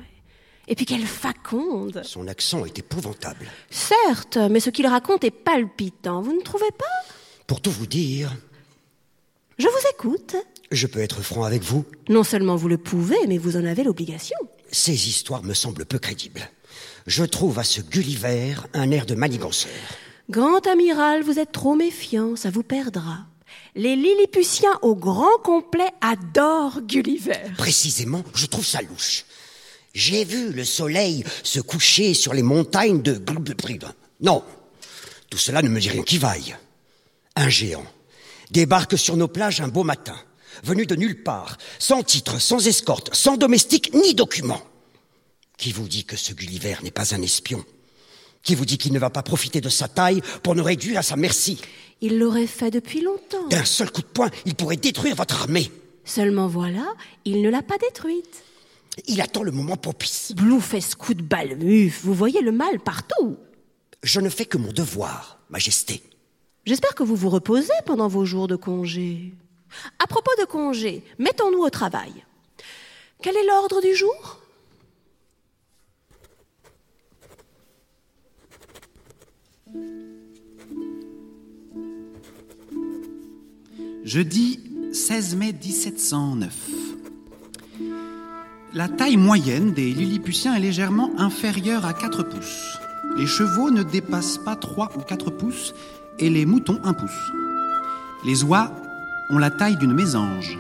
[0.66, 3.46] Et puis quelle faconde Son accent est épouvantable.
[3.70, 7.14] Certes, mais ce qu'il raconte est palpitant, vous ne trouvez pas?
[7.49, 8.36] Pour tout vous dire,
[9.59, 10.36] Je vous écoute.
[10.70, 11.84] je peux être franc avec vous.
[12.11, 14.36] Non seulement vous le pouvez, mais vous en avez l'obligation.
[14.70, 16.46] Ces histoires me semblent peu crédibles.
[17.07, 19.72] Je trouve à ce Gulliver un air de maniganceur.
[20.28, 23.24] Grand amiral, vous êtes trop méfiant, ça vous perdra.
[23.74, 27.55] Les Lilliputiens au grand complet adorent Gulliver.
[27.57, 29.24] Précisément, je trouve ça louche.
[29.94, 33.18] J'ai vu le soleil se coucher sur les montagnes de.
[34.20, 34.44] Non,
[35.30, 36.55] tout cela ne me dit rien qui vaille.
[37.39, 37.86] Un géant
[38.51, 40.16] débarque sur nos plages un beau matin,
[40.64, 44.61] venu de nulle part, sans titre, sans escorte, sans domestique ni document.
[45.57, 47.64] Qui vous dit que ce Gulliver n'est pas un espion?
[48.43, 51.03] Qui vous dit qu'il ne va pas profiter de sa taille pour nous réduire à
[51.05, 51.61] sa merci?
[52.01, 53.47] Il l'aurait fait depuis longtemps.
[53.51, 55.70] D'un seul coup de poing, il pourrait détruire votre armée.
[56.05, 56.93] Seulement voilà,
[57.24, 58.43] il ne l'a pas détruite.
[59.07, 60.32] Il attend le moment propice.
[60.34, 63.36] Bluefesse coup de balmuf, vous voyez le mal partout.
[64.03, 66.03] Je ne fais que mon devoir, Majesté.
[66.69, 69.33] J'espère que vous vous reposez pendant vos jours de congé.
[69.99, 72.12] À propos de congé, mettons-nous au travail.
[73.23, 74.39] Quel est l'ordre du jour?
[84.05, 84.61] Jeudi
[84.93, 86.55] 16 mai 1709.
[88.75, 92.77] La taille moyenne des Lilliputiens est légèrement inférieure à 4 pouces.
[93.16, 95.75] Les chevaux ne dépassent pas 3 ou 4 pouces
[96.19, 97.33] et les moutons 1 pouce.
[98.25, 98.73] Les oies
[99.31, 100.59] ont la taille d'une mésange.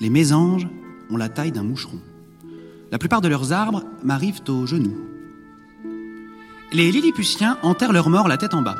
[0.00, 0.68] Les mésanges
[1.10, 1.98] ont la taille d'un moucheron.
[2.90, 4.96] La plupart de leurs arbres m'arrivent aux genoux.
[6.72, 8.76] Les Lilliputiens enterrent leurs morts la tête en bas.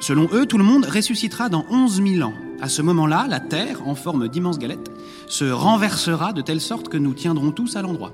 [0.00, 2.34] Selon eux, tout le monde ressuscitera dans 11 000 ans.
[2.60, 4.90] À ce moment-là, la terre, en forme d'immense galette,
[5.26, 8.12] se renversera de telle sorte que nous tiendrons tous à l'endroit.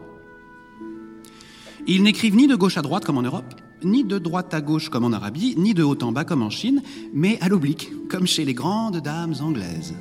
[1.87, 4.89] Ils n'écrivent ni de gauche à droite comme en Europe, ni de droite à gauche
[4.89, 8.27] comme en Arabie, ni de haut en bas comme en Chine, mais à l'oblique, comme
[8.27, 9.95] chez les grandes dames anglaises.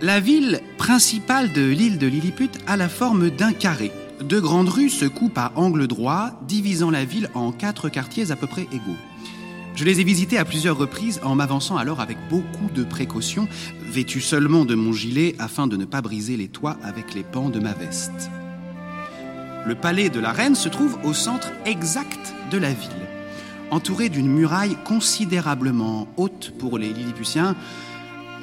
[0.00, 3.92] La ville principale de l'île de Lilliput a la forme d'un carré.
[4.20, 8.36] Deux grandes rues se coupent à angle droit, divisant la ville en quatre quartiers à
[8.36, 8.96] peu près égaux.
[9.74, 13.48] Je les ai visités à plusieurs reprises en m'avançant alors avec beaucoup de précautions,
[13.80, 17.48] vêtu seulement de mon gilet afin de ne pas briser les toits avec les pans
[17.48, 18.30] de ma veste.
[19.64, 22.90] Le palais de la reine se trouve au centre exact de la ville,
[23.70, 27.54] entouré d'une muraille considérablement haute pour les Lilliputiens.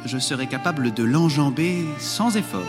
[0.06, 2.62] Je serais capable de l'enjamber sans effort.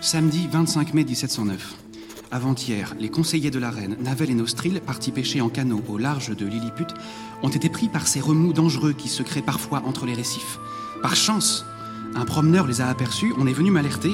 [0.00, 1.74] Samedi 25 mai 1709.
[2.30, 6.34] Avant-hier, les conseillers de la reine, Navel et Nostril, partis pêcher en canot au large
[6.34, 6.86] de Lilliput,
[7.42, 10.58] ont été pris par ces remous dangereux qui se créent parfois entre les récifs.
[11.02, 11.66] Par chance,
[12.14, 14.12] un promeneur les a aperçus, on est venu m'alerter.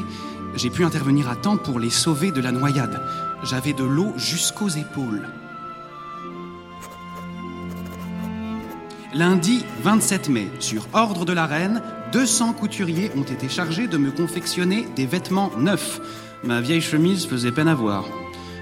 [0.55, 3.01] J'ai pu intervenir à temps pour les sauver de la noyade.
[3.43, 5.29] J'avais de l'eau jusqu'aux épaules.
[9.15, 11.83] Lundi 27 mai, sur ordre de la reine,
[12.13, 16.01] 200 couturiers ont été chargés de me confectionner des vêtements neufs.
[16.45, 18.05] Ma vieille chemise faisait peine à voir.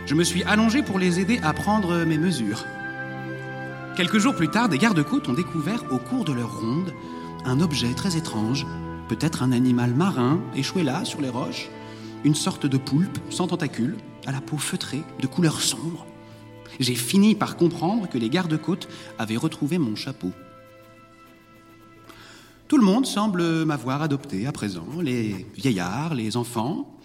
[0.07, 2.64] Je me suis allongé pour les aider à prendre mes mesures.
[3.97, 6.93] Quelques jours plus tard, des gardes-côtes ont découvert au cours de leur ronde
[7.45, 8.66] un objet très étrange,
[9.09, 11.68] peut-être un animal marin échoué là sur les roches,
[12.25, 13.97] une sorte de poulpe sans tentacules,
[14.27, 16.07] à la peau feutrée, de couleur sombre.
[16.79, 20.31] J'ai fini par comprendre que les gardes-côtes avaient retrouvé mon chapeau.
[22.68, 26.97] Tout le monde semble m'avoir adopté à présent, les vieillards, les enfants,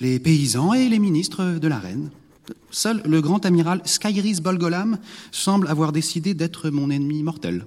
[0.00, 2.10] les paysans et les ministres de la reine.
[2.70, 4.98] Seul le grand amiral Skyris Bolgolam
[5.30, 7.64] semble avoir décidé d'être mon ennemi mortel.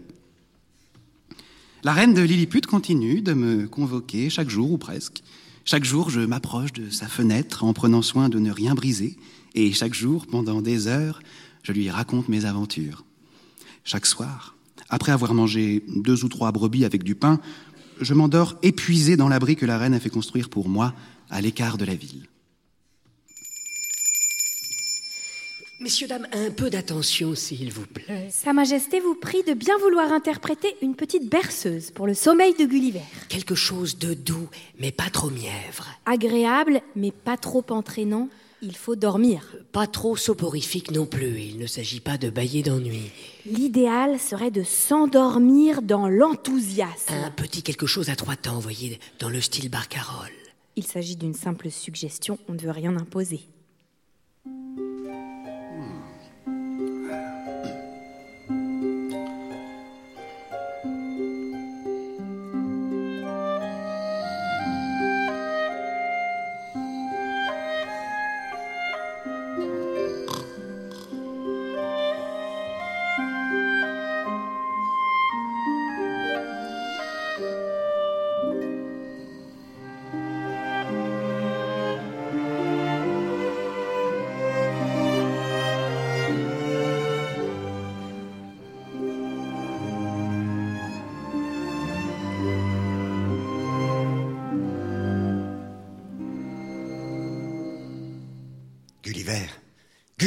[1.83, 5.23] La reine de Lilliput continue de me convoquer chaque jour ou presque.
[5.69, 9.17] Chaque jour, je m'approche de sa fenêtre en prenant soin de ne rien briser,
[9.53, 11.19] et chaque jour, pendant des heures,
[11.61, 13.03] je lui raconte mes aventures.
[13.83, 14.55] Chaque soir,
[14.87, 17.41] après avoir mangé deux ou trois brebis avec du pain,
[17.99, 20.93] je m'endors épuisé dans l'abri que la reine a fait construire pour moi
[21.29, 22.27] à l'écart de la ville.
[25.79, 28.29] Messieurs, dames, un peu d'attention, s'il vous plaît.
[28.31, 32.65] Sa Majesté vous prie de bien vouloir interpréter une petite berceuse pour le sommeil de
[32.65, 33.03] Gulliver.
[33.29, 34.49] Quelque chose de doux,
[34.79, 35.85] mais pas trop mièvre.
[36.07, 38.27] Agréable, mais pas trop entraînant.
[38.63, 39.55] Il faut dormir.
[39.71, 41.41] Pas trop soporifique non plus.
[41.41, 43.11] Il ne s'agit pas de bailler d'ennui.
[43.45, 47.13] L'idéal serait de s'endormir dans l'enthousiasme.
[47.13, 50.31] Un petit quelque chose à trois temps, voyez, dans le style Barcarolle.
[50.75, 53.41] Il s'agit d'une simple suggestion, on ne veut rien imposer.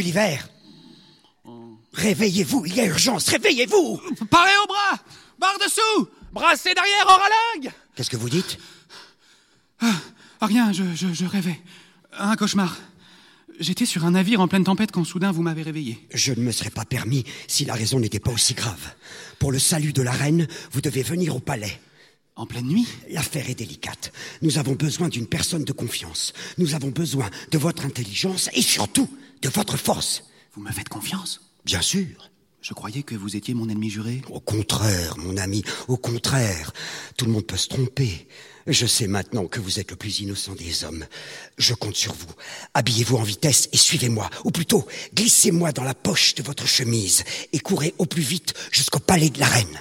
[0.01, 0.39] Gulliver
[1.93, 4.99] Réveillez-vous, il y a urgence, réveillez-vous Parez au bras
[5.39, 8.57] Barre dessous Brassez derrière en ralingue Qu'est-ce que vous dites?
[9.81, 9.93] Ah,
[10.41, 11.61] Rien, je, je, je rêvais.
[12.19, 12.79] Un cauchemar.
[13.59, 15.99] J'étais sur un navire en pleine tempête quand soudain vous m'avez réveillé.
[16.15, 18.95] Je ne me serais pas permis si la raison n'était pas aussi grave.
[19.39, 21.79] Pour le salut de la reine, vous devez venir au palais.
[22.37, 22.87] En pleine nuit?
[23.11, 24.13] L'affaire est délicate.
[24.41, 26.33] Nous avons besoin d'une personne de confiance.
[26.57, 29.11] Nous avons besoin de votre intelligence et surtout
[29.43, 30.25] de votre force.
[30.55, 32.31] Vous me faites confiance Bien sûr.
[32.63, 34.21] Je croyais que vous étiez mon ennemi juré.
[34.29, 36.73] Au contraire, mon ami, au contraire.
[37.17, 38.29] Tout le monde peut se tromper.
[38.67, 41.07] Je sais maintenant que vous êtes le plus innocent des hommes.
[41.57, 42.29] Je compte sur vous.
[42.75, 44.29] Habillez-vous en vitesse et suivez-moi.
[44.45, 47.25] Ou plutôt, glissez-moi dans la poche de votre chemise
[47.55, 49.81] et courez au plus vite jusqu'au palais de la reine.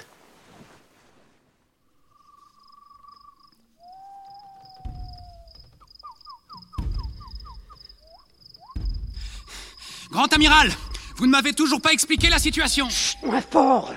[10.10, 10.70] Grand amiral,
[11.16, 12.88] vous ne m'avez toujours pas expliqué la situation.
[12.90, 13.94] Chut, moins fort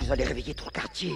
[0.00, 1.14] Vous allez réveiller tout le quartier.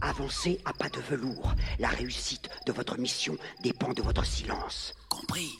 [0.00, 1.52] Avancez à pas de velours.
[1.80, 4.94] La réussite de votre mission dépend de votre silence.
[5.08, 5.58] Compris.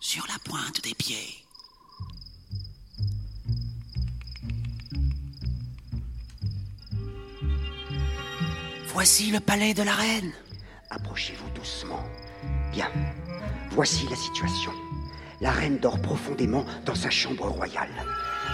[0.00, 1.44] Sur la pointe des pieds.
[8.88, 10.32] Voici le palais de la reine.
[10.90, 12.04] Approchez-vous doucement.
[12.72, 12.90] Bien.
[13.70, 14.72] Voici la situation.
[15.42, 17.90] La reine dort profondément dans sa chambre royale.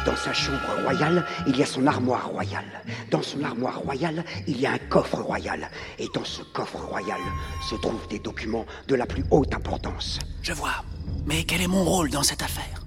[0.06, 2.82] Dans sa chambre royale, il y a son armoire royale.
[3.10, 5.68] Dans son armoire royale, il y a un coffre royal.
[5.98, 7.20] Et dans ce coffre royal
[7.68, 10.18] se trouvent des documents de la plus haute importance.
[10.40, 10.82] Je vois.
[11.26, 12.82] Mais quel est mon rôle dans cette affaire?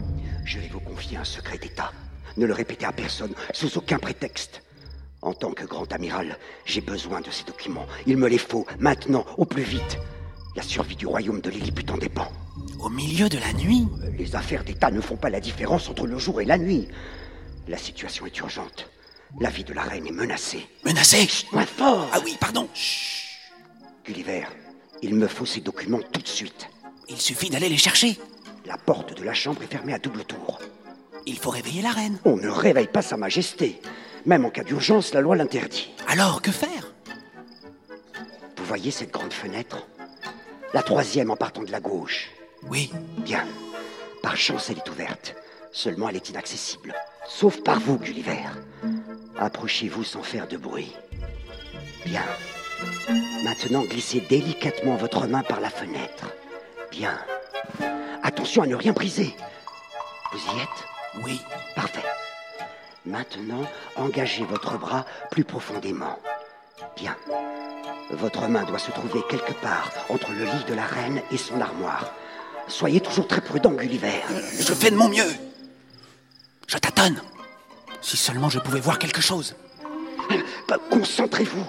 [0.45, 1.91] Je vais vous confier un secret d'État.
[2.37, 4.63] Ne le répétez à personne, sous aucun prétexte.
[5.21, 7.85] En tant que grand amiral, j'ai besoin de ces documents.
[8.07, 9.99] Il me les faut, maintenant, au plus vite.
[10.55, 12.31] La survie du royaume de Lilliput en dépend.
[12.81, 16.17] Au milieu de la nuit Les affaires d'État ne font pas la différence entre le
[16.17, 16.87] jour et la nuit.
[17.67, 18.89] La situation est urgente.
[19.39, 20.67] La vie de la reine est menacée.
[20.83, 22.67] Menacée Chut, moins fort Ah oui, pardon.
[22.73, 23.37] Chut
[24.03, 24.45] Gulliver,
[25.03, 26.69] il me faut ces documents tout de suite.
[27.07, 28.17] Il suffit d'aller les chercher.
[28.65, 30.59] La porte de la chambre est fermée à double tour.
[31.27, 32.17] Il faut réveiller la reine.
[32.25, 33.79] On ne réveille pas Sa Majesté.
[34.25, 35.91] Même en cas d'urgence, la loi l'interdit.
[36.07, 36.93] Alors, que faire?
[38.57, 39.87] Vous voyez cette grande fenêtre?
[40.73, 42.31] La troisième en partant de la gauche.
[42.63, 42.91] Oui.
[43.17, 43.45] Bien.
[44.21, 45.35] Par chance, elle est ouverte.
[45.71, 46.93] Seulement, elle est inaccessible.
[47.27, 48.43] Sauf par vous, Gulliver.
[49.37, 50.95] Approchez-vous sans faire de bruit.
[52.05, 52.23] Bien.
[53.43, 56.25] Maintenant, glissez délicatement votre main par la fenêtre.
[56.91, 57.17] Bien.
[58.23, 59.35] Attention à ne rien briser.
[60.31, 61.23] Vous y êtes?
[61.23, 61.41] Oui.
[61.75, 62.03] Parfait.
[63.05, 66.19] Maintenant, engagez votre bras plus profondément.
[66.95, 67.15] Bien.
[68.11, 71.59] Votre main doit se trouver quelque part entre le lit de la reine et son
[71.61, 72.13] armoire.
[72.71, 74.21] Soyez toujours très prudent, Gulliver.
[74.57, 75.29] Je fais de mon mieux.
[76.67, 77.21] Je tâtonne.
[78.01, 79.55] Si seulement je pouvais voir quelque chose.
[80.89, 81.65] Concentrez-vous.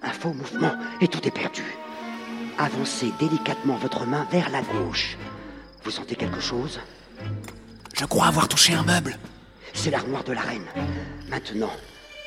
[0.00, 1.64] Un faux mouvement et tout est perdu.
[2.56, 5.18] Avancez délicatement votre main vers la gauche.
[5.82, 6.78] Vous sentez quelque chose?
[7.94, 9.18] Je crois avoir touché un meuble.
[9.74, 10.66] C'est l'armoire de la reine.
[11.28, 11.72] Maintenant,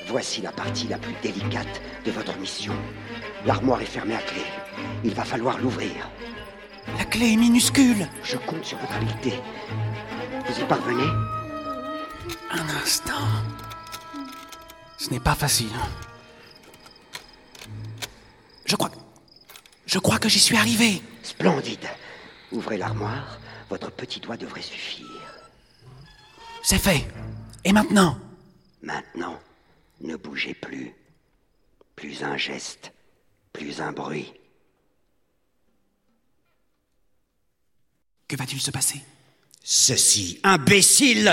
[0.07, 2.73] voici la partie la plus délicate de votre mission.
[3.45, 4.43] L'armoire est fermée à clé.
[5.05, 6.09] Il va falloir l'ouvrir.
[6.97, 8.07] La clé est minuscule.
[8.23, 9.33] Je compte sur votre habileté.
[10.47, 11.09] Vous y parvenez
[12.51, 13.27] Un instant.
[14.97, 15.71] Ce n'est pas facile.
[18.65, 18.91] Je crois.
[19.85, 21.01] Je crois que j'y suis arrivé.
[21.23, 21.87] Splendide.
[22.51, 23.39] Ouvrez l'armoire.
[23.69, 25.07] Votre petit doigt devrait suffire.
[26.63, 27.07] C'est fait.
[27.63, 28.17] Et maintenant?
[28.81, 29.39] Maintenant,
[30.01, 30.93] ne bougez plus.
[31.95, 32.93] Plus un geste,
[33.53, 34.33] plus un bruit.
[38.31, 39.01] Que va-t-il se passer?
[39.61, 41.27] Ceci, imbécile!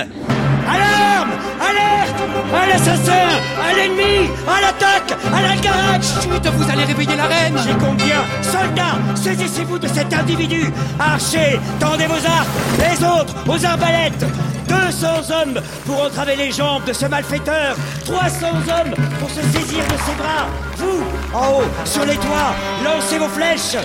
[0.67, 1.31] Alarme!
[1.61, 2.23] Alerte!
[2.53, 3.29] À l'assassin!
[3.63, 4.29] À l'ennemi!
[4.49, 5.17] À l'attaque!
[5.33, 7.57] À la garage Chut, vous allez réveiller la reine.
[7.65, 8.25] J'ai combien?
[8.43, 10.73] Soldats Saisissez-vous de cet individu.
[10.99, 12.49] Archers Tendez vos arcs
[12.81, 14.25] Les autres Aux arbalètes
[14.69, 19.97] 200 hommes pour entraver les jambes de ce malfaiteur 300 hommes pour se saisir de
[20.07, 20.47] ses bras.
[20.77, 21.03] Vous,
[21.35, 22.55] en haut, sur les toits,
[22.85, 23.77] lancez vos flèches.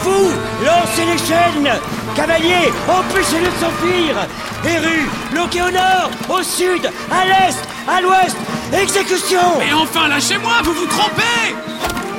[0.00, 0.30] Vous,
[0.64, 1.80] lancez les chaînes.
[2.16, 4.16] Cavaliers, empêchez-le de s'enfuir.
[4.64, 7.58] Les rues, bloquées au nord, au sud, à l'est,
[7.88, 8.36] à l'ouest.
[8.72, 9.58] Exécution.
[9.58, 11.54] Mais enfin, lâchez-moi, vous vous trompez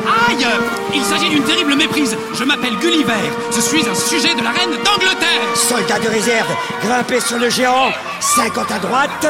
[0.05, 0.45] Aïe
[0.93, 2.15] Il s'agit d'une terrible méprise.
[2.33, 3.31] Je m'appelle Gulliver.
[3.55, 5.55] Je suis un sujet de la reine d'Angleterre.
[5.55, 6.51] Soldats de réserve,
[6.81, 7.91] grimpez sur le géant.
[8.19, 9.27] 50 à droite,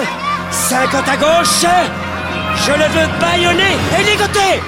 [0.52, 1.66] 50 à gauche.
[2.66, 4.62] Je le veux baïonner et ligoter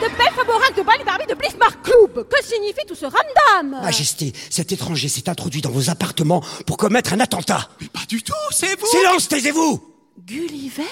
[0.00, 3.82] de Belfaborac de Balibarbi de Blismarcloub Que signifie tout ce ramdam?
[3.82, 7.68] Majesté, cet étranger s'est introduit dans vos appartements pour commettre un attentat.
[7.80, 9.82] Mais pas du tout, c'est vous Silence, taisez-vous
[10.18, 10.82] Gulliver?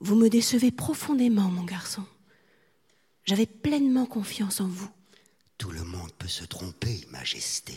[0.00, 2.04] Vous me décevez profondément, mon garçon.
[3.24, 4.88] J'avais pleinement confiance en vous.
[5.58, 7.74] Tout le monde peut se tromper, Majesté.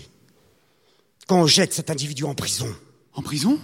[1.28, 2.74] Qu'on jette cet individu en prison.
[3.14, 3.60] En prison?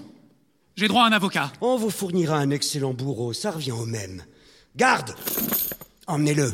[0.75, 1.51] J'ai droit à un avocat.
[1.61, 4.23] On vous fournira un excellent bourreau, ça revient au même.
[4.75, 5.15] Garde
[6.07, 6.53] Emmenez-le.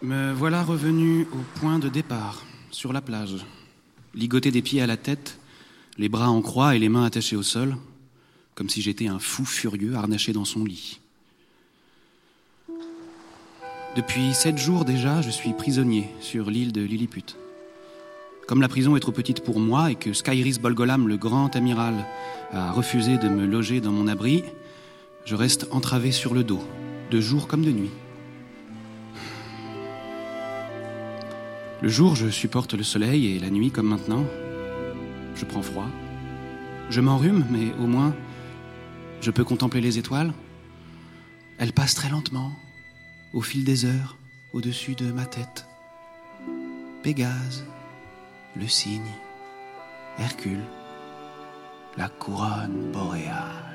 [0.00, 3.44] Me voilà revenu au point de départ, sur la plage,
[4.14, 5.40] ligoté des pieds à la tête,
[5.96, 7.76] les bras en croix et les mains attachées au sol,
[8.54, 11.00] comme si j'étais un fou furieux harnaché dans son lit.
[13.96, 17.34] Depuis sept jours déjà, je suis prisonnier sur l'île de Lilliput.
[18.46, 22.06] Comme la prison est trop petite pour moi et que Skyris Bolgolam, le grand amiral,
[22.52, 24.44] a refusé de me loger dans mon abri,
[25.24, 26.62] je reste entravé sur le dos,
[27.10, 27.90] de jour comme de nuit.
[31.80, 34.24] Le jour, je supporte le soleil et la nuit, comme maintenant,
[35.36, 35.86] je prends froid.
[36.90, 38.14] Je m'enrhume, mais au moins,
[39.20, 40.32] je peux contempler les étoiles.
[41.58, 42.52] Elles passent très lentement,
[43.32, 44.16] au fil des heures,
[44.52, 45.66] au-dessus de ma tête.
[47.04, 47.64] Pégase,
[48.56, 49.12] le cygne,
[50.18, 50.64] Hercule,
[51.96, 53.68] la couronne boréale.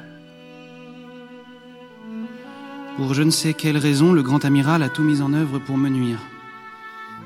[2.98, 5.78] Pour je ne sais quelle raison, le grand amiral a tout mis en œuvre pour
[5.78, 6.20] me nuire.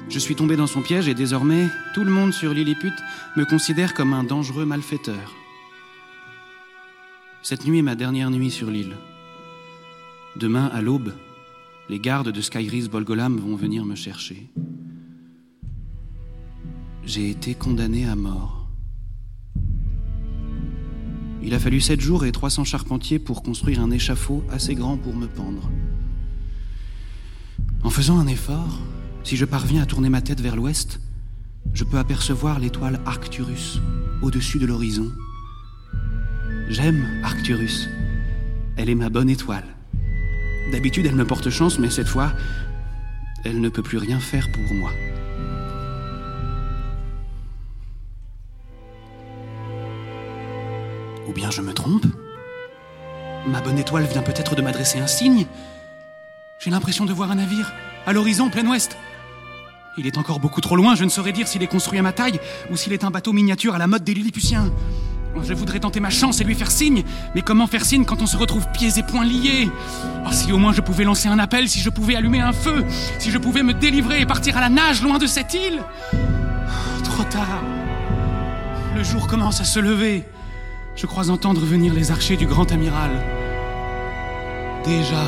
[0.10, 2.94] Je suis tombé dans son piège et désormais, tout le monde sur Lilliput
[3.36, 5.36] me considère comme un dangereux malfaiteur.
[7.44, 8.96] Cette nuit est ma dernière nuit sur l'île.
[10.38, 11.14] Demain, à l'aube,
[11.90, 14.50] les gardes de Skyris Bolgolam vont venir me chercher.
[17.04, 18.68] J'ai été condamné à mort.
[21.44, 25.16] Il a fallu sept jours et 300 charpentiers pour construire un échafaud assez grand pour
[25.16, 25.70] me pendre.
[27.84, 28.82] En faisant un effort,
[29.28, 31.02] si je parviens à tourner ma tête vers l'ouest,
[31.74, 33.82] je peux apercevoir l'étoile Arcturus
[34.22, 35.12] au-dessus de l'horizon.
[36.70, 37.90] J'aime Arcturus.
[38.78, 39.66] Elle est ma bonne étoile.
[40.72, 42.32] D'habitude, elle me porte chance, mais cette fois,
[43.44, 44.92] elle ne peut plus rien faire pour moi.
[51.28, 52.06] Ou bien je me trompe?
[53.46, 55.48] Ma bonne étoile vient peut-être de m'adresser un signe?
[56.64, 57.74] J'ai l'impression de voir un navire
[58.06, 58.96] à l'horizon plein ouest.
[60.00, 62.12] Il est encore beaucoup trop loin, je ne saurais dire s'il est construit à ma
[62.12, 62.40] taille
[62.70, 64.72] ou s'il est un bateau miniature à la mode des Lilliputiens.
[65.44, 68.28] Je voudrais tenter ma chance et lui faire signe, mais comment faire signe quand on
[68.28, 69.70] se retrouve pieds et poings liés?
[70.24, 72.86] Oh, Si au moins je pouvais lancer un appel, si je pouvais allumer un feu,
[73.18, 75.82] si je pouvais me délivrer et partir à la nage loin de cette île
[76.14, 77.64] oh, Trop tard.
[78.96, 80.24] Le jour commence à se lever.
[80.96, 83.12] Je crois entendre venir les archers du grand amiral.
[84.86, 85.24] Déjà.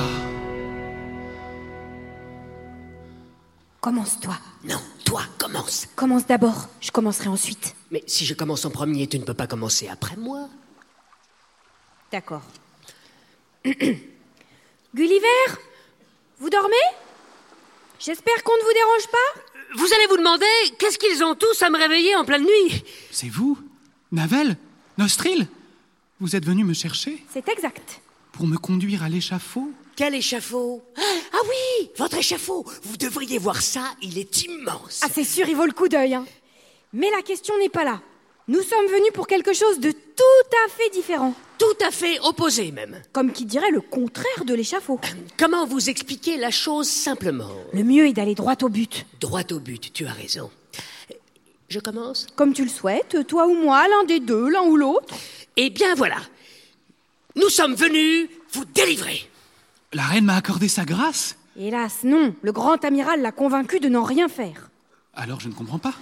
[3.81, 4.35] Commence-toi.
[4.65, 5.87] Non, toi, commence.
[5.95, 7.75] Commence d'abord, je commencerai ensuite.
[7.91, 10.49] Mais si je commence en premier, tu ne peux pas commencer après moi.
[12.11, 12.41] D'accord.
[14.95, 15.27] Gulliver
[16.39, 16.75] Vous dormez?
[17.99, 19.41] J'espère qu'on ne vous dérange pas
[19.77, 20.45] Vous allez vous demander,
[20.77, 22.83] qu'est-ce qu'ils ont tous à me réveiller en pleine nuit?
[23.11, 23.57] C'est vous?
[24.11, 24.57] Navel?
[24.97, 25.47] Nostril?
[26.19, 27.23] Vous êtes venu me chercher?
[27.31, 28.01] C'est exact.
[28.33, 29.71] Pour me conduire à l'échafaud?
[29.99, 35.01] Quel échafaud Ah oui, votre échafaud Vous devriez voir ça, il est immense.
[35.03, 36.13] Ah, c'est sûr, il vaut le coup d'œil.
[36.13, 36.25] hein.
[36.93, 37.99] Mais la question n'est pas là.
[38.47, 41.33] Nous sommes venus pour quelque chose de tout à fait différent.
[41.57, 43.01] Tout à fait opposé même.
[43.11, 45.01] Comme qui dirait le contraire de l'échafaud.
[45.37, 47.51] Comment vous expliquer la chose simplement?
[47.73, 49.05] Le mieux est d'aller droit au but.
[49.19, 50.49] Droit au but, tu as raison.
[51.67, 52.25] Je commence?
[52.37, 55.13] Comme tu le souhaites, toi ou moi, l'un des deux, l'un ou l'autre.
[55.57, 56.21] Eh bien voilà.
[57.35, 59.28] Nous sommes venus vous délivrer.
[59.93, 62.35] La reine m'a accordé sa grâce Hélas, non.
[62.41, 64.69] Le grand amiral l'a convaincu de n'en rien faire.
[65.15, 65.93] Alors je ne comprends pas.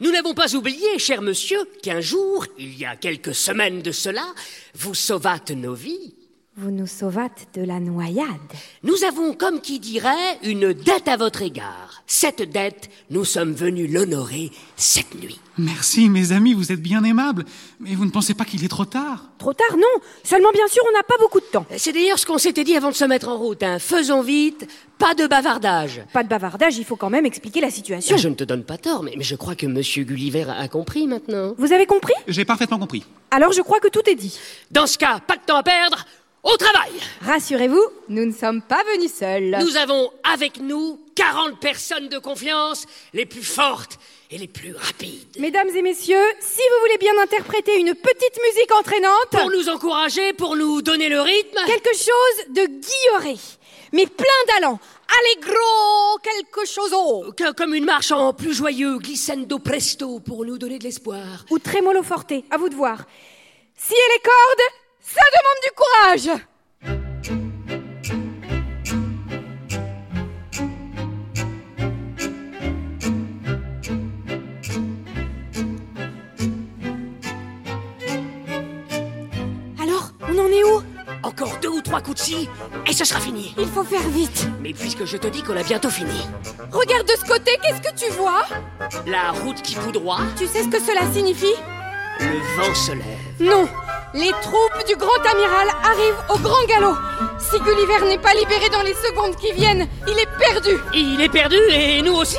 [0.00, 4.24] Nous n'avons pas oublié, cher monsieur, qu'un jour, il y a quelques semaines de cela,
[4.74, 6.14] vous sauvâtes nos vies.
[6.58, 8.26] Vous nous sauvâtes de la noyade.
[8.82, 12.02] Nous avons, comme qui dirait, une dette à votre égard.
[12.06, 15.40] Cette dette, nous sommes venus l'honorer cette nuit.
[15.56, 17.46] Merci, mes amis, vous êtes bien aimables.
[17.80, 20.02] Mais vous ne pensez pas qu'il est trop tard Trop tard, non.
[20.24, 21.64] Seulement, bien sûr, on n'a pas beaucoup de temps.
[21.78, 23.62] C'est d'ailleurs ce qu'on s'était dit avant de se mettre en route.
[23.62, 23.78] Hein.
[23.78, 26.02] Faisons vite, pas de bavardage.
[26.12, 28.18] Pas de bavardage, il faut quand même expliquer la situation.
[28.18, 31.06] Je ne te donne pas tort, mais, mais je crois que Monsieur Gulliver a compris
[31.06, 31.54] maintenant.
[31.56, 32.12] Vous avez compris?
[32.28, 33.06] J'ai parfaitement compris.
[33.30, 34.38] Alors je crois que tout est dit.
[34.70, 36.04] Dans ce cas, pas de temps à perdre.
[36.42, 36.90] Au travail
[37.20, 39.56] Rassurez-vous, nous ne sommes pas venus seuls.
[39.60, 45.36] Nous avons avec nous 40 personnes de confiance, les plus fortes et les plus rapides.
[45.38, 49.28] Mesdames et messieurs, si vous voulez bien interpréter une petite musique entraînante...
[49.30, 51.58] Pour nous encourager, pour nous donner le rythme...
[51.66, 53.38] Quelque chose de guilleré,
[53.92, 54.80] mais plein d'allant.
[55.20, 57.32] Allegro, quelque chose au...
[57.56, 61.44] Comme une marche en plus joyeux, glissando presto, pour nous donner de l'espoir.
[61.50, 63.04] Ou tremolo forte, à vous de voir.
[63.76, 64.81] Si elle est corde,
[65.14, 66.42] ça demande du courage
[79.80, 80.82] Alors, on en est où?
[81.22, 82.48] Encore deux ou trois coups de scie,
[82.86, 83.54] et ce sera fini.
[83.58, 84.48] Il faut faire vite.
[84.60, 86.26] Mais puisque je te dis qu'on a bientôt fini.
[86.72, 88.42] Regarde de ce côté, qu'est-ce que tu vois?
[89.06, 91.54] La route qui coud droit, Tu sais ce que cela signifie?
[92.20, 93.22] Le vent se lève.
[93.40, 93.68] Non
[94.14, 96.96] Les troupes du grand amiral arrivent au grand galop.
[97.38, 100.70] Si Gulliver n'est pas libéré dans les secondes qui viennent, il est perdu.
[100.94, 102.38] Il est perdu, et nous aussi.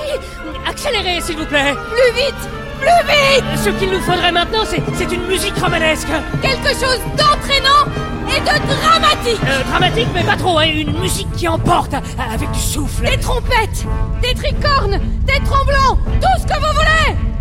[0.67, 1.74] Accélérez, s'il vous plaît.
[1.74, 2.49] Plus vite
[2.80, 3.63] Plus vite.
[3.63, 6.07] Ce qu'il nous faudrait maintenant, c'est c'est une musique romanesque.
[6.41, 7.91] Quelque chose d'entraînant
[8.30, 9.39] et de dramatique.
[9.47, 13.03] Euh, dramatique, mais pas trop, hein, une musique qui emporte, euh, avec du souffle.
[13.05, 13.86] Des trompettes
[14.21, 17.33] Des tricornes Des tremblants Tout ce que vous voulez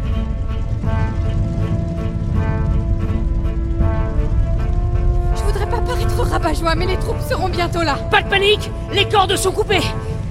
[5.65, 7.95] voudrais pas paraître rabat-joie, mais les troupes seront bientôt là.
[8.11, 9.83] Pas de panique, les cordes sont coupées.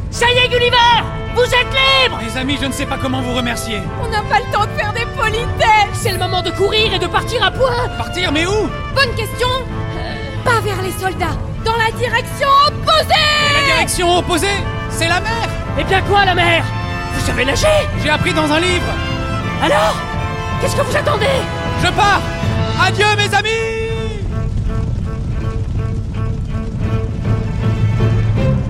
[0.10, 0.76] Ça y est, Gulliver
[1.36, 2.20] Vous êtes libre.
[2.22, 3.80] Mes amis, je ne sais pas comment vous remercier.
[4.04, 5.94] On n'a pas le temps de faire des politesses.
[5.94, 7.88] C'est le moment de courir et de partir à point.
[7.98, 8.70] Partir, mais où?
[8.94, 9.48] Bonne question.
[10.44, 13.14] Pas vers les soldats, dans la direction opposée.
[13.54, 14.48] La direction opposée
[14.90, 15.48] C'est la mer.
[15.80, 16.64] Eh bien quoi, la mer?
[17.14, 17.68] Vous savez nager?
[18.04, 18.92] J'ai appris dans un livre.
[19.64, 19.96] Alors
[20.60, 21.26] Qu'est-ce que vous attendez?
[21.84, 22.22] Je pars.
[22.86, 23.91] Adieu, mes amis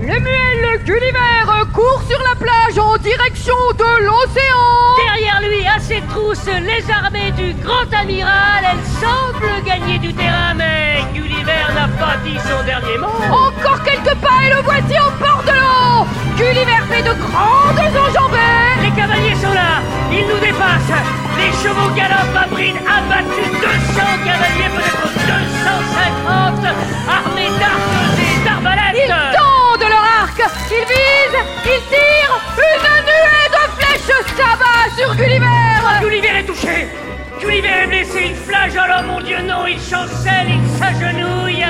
[0.02, 6.46] Lemuel Gulliver court sur la plage en direction de l'océan Derrière lui, à ses trousses,
[6.46, 12.36] les armées du grand amiral, elles semblent gagner du terrain, mais Gulliver n'a pas dit
[12.36, 13.14] son dernier mot.
[13.30, 18.82] Encore quelques pas et le voici au bord de l'eau Gulliver fait de grandes enjambées
[18.82, 19.78] Les cavaliers sont là,
[20.10, 20.98] ils nous dépassent.
[21.38, 25.06] Les chevaux galopent à bride abattus, 200 cavaliers, peut-être
[26.26, 26.74] 250,
[27.08, 28.01] armés d'arcs
[30.70, 35.46] Ils visent Ils tirent Une nuée de flèches s'abat sur Gulliver.
[36.00, 36.88] Gulliver est touché.
[37.40, 41.66] Gulliver est blessé, il flageole, oh mon Dieu non, il chancelle, il s'agenouille,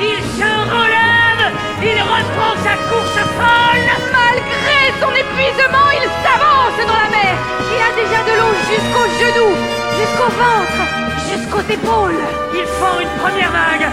[0.00, 1.44] il se relève,
[1.82, 3.88] il reprend sa course folle.
[4.16, 7.36] Malgré son épuisement, il s'avance dans la mer.
[7.72, 9.56] Il a déjà de l'eau jusqu'aux genoux,
[9.98, 10.80] jusqu'au ventre,
[11.28, 12.24] jusqu'aux épaules.
[12.54, 13.88] Ils font une première vague,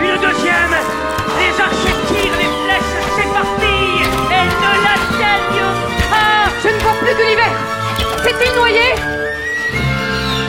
[0.00, 0.74] une deuxième,
[1.38, 2.53] les archers tirent, les
[4.82, 7.52] pas Je ne vois plus Gulliver
[8.22, 8.94] S'est-il noyé.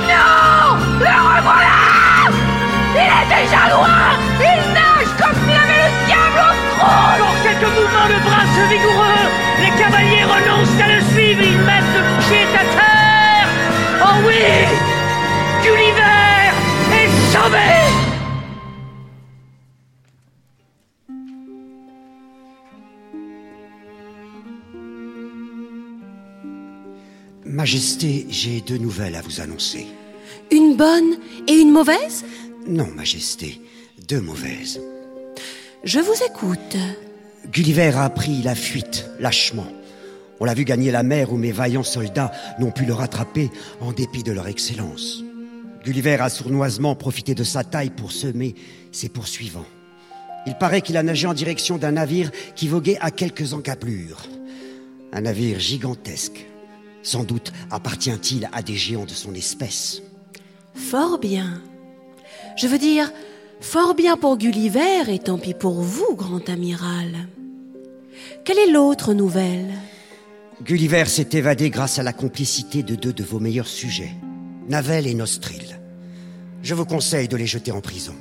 [0.08, 1.84] Non Le revoilà.
[2.94, 4.06] Il est déjà loin.
[4.40, 7.26] Il nage comme s'il avait le diable au trône.
[7.44, 9.26] Quelques mouvements de bras vigoureux,
[9.62, 13.48] les cavaliers renoncent à le suivre, ils mettent le pied à terre.
[14.02, 14.42] Oh oui
[15.62, 16.52] Gulliver
[16.94, 17.85] est sauvé
[27.66, 29.88] Majesté, j'ai deux nouvelles à vous annoncer.
[30.52, 32.24] Une bonne et une mauvaise?
[32.68, 33.60] Non, Majesté,
[34.08, 34.80] deux mauvaises.
[35.84, 36.78] Je vous écoute.
[37.52, 39.66] Gulliver a pris la fuite, lâchement.
[40.40, 43.50] On l'a vu gagner la mer où mes vaillants soldats n'ont pu le rattraper
[43.82, 45.24] en dépit de leur excellence.
[45.84, 48.54] Gulliver a sournoisement profité de sa taille pour semer
[48.92, 49.66] ses poursuivants.
[50.46, 54.28] Il paraît qu'il a nagé en direction d'un navire qui voguait à quelques encablures.
[55.12, 56.46] Un navire gigantesque.
[57.06, 60.02] Sans doute appartient-il à des géants de son espèce.
[60.74, 61.62] Fort bien.
[62.58, 63.14] Je veux dire,
[63.62, 67.28] fort bien pour Gulliver et tant pis pour vous, grand amiral.
[68.44, 69.72] Quelle est l'autre nouvelle?
[70.64, 74.14] Gulliver s'est évadé grâce à la complicité de deux de vos meilleurs sujets,
[74.68, 75.80] Navel et Nostril.
[76.64, 78.16] Je vous conseille de les jeter en prison.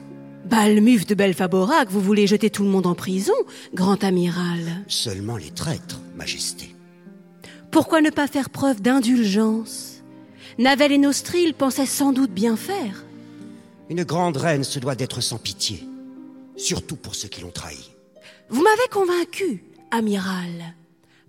[0.44, 3.32] Balmuf de Belfaborac, vous voulez jeter tout le monde en prison,
[3.72, 4.84] grand amiral?
[4.88, 6.73] Seulement les traîtres, Majesté.
[7.74, 10.04] Pourquoi ne pas faire preuve d'indulgence?
[10.58, 13.04] Navel et Nostril pensaient sans doute bien faire.
[13.90, 15.82] Une grande reine se doit d'être sans pitié,
[16.56, 17.90] surtout pour ceux qui l'ont trahi.
[18.48, 20.76] Vous m'avez convaincu, amiral.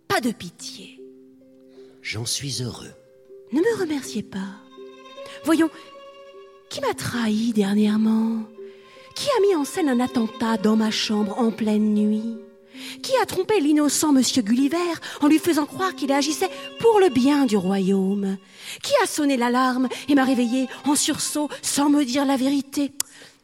[0.07, 1.01] Pas de pitié.
[2.03, 2.93] J'en suis heureux.
[3.51, 4.59] Ne me remerciez pas.
[5.45, 5.71] Voyons,
[6.69, 8.43] qui m'a trahi dernièrement?
[9.15, 12.37] Qui a mis en scène un attentat dans ma chambre en pleine nuit?
[13.01, 14.77] Qui a trompé l'innocent monsieur Gulliver
[15.21, 16.49] en lui faisant croire qu'il agissait
[16.79, 18.37] pour le bien du royaume?
[18.81, 22.91] Qui a sonné l'alarme et m'a réveillé en sursaut sans me dire la vérité?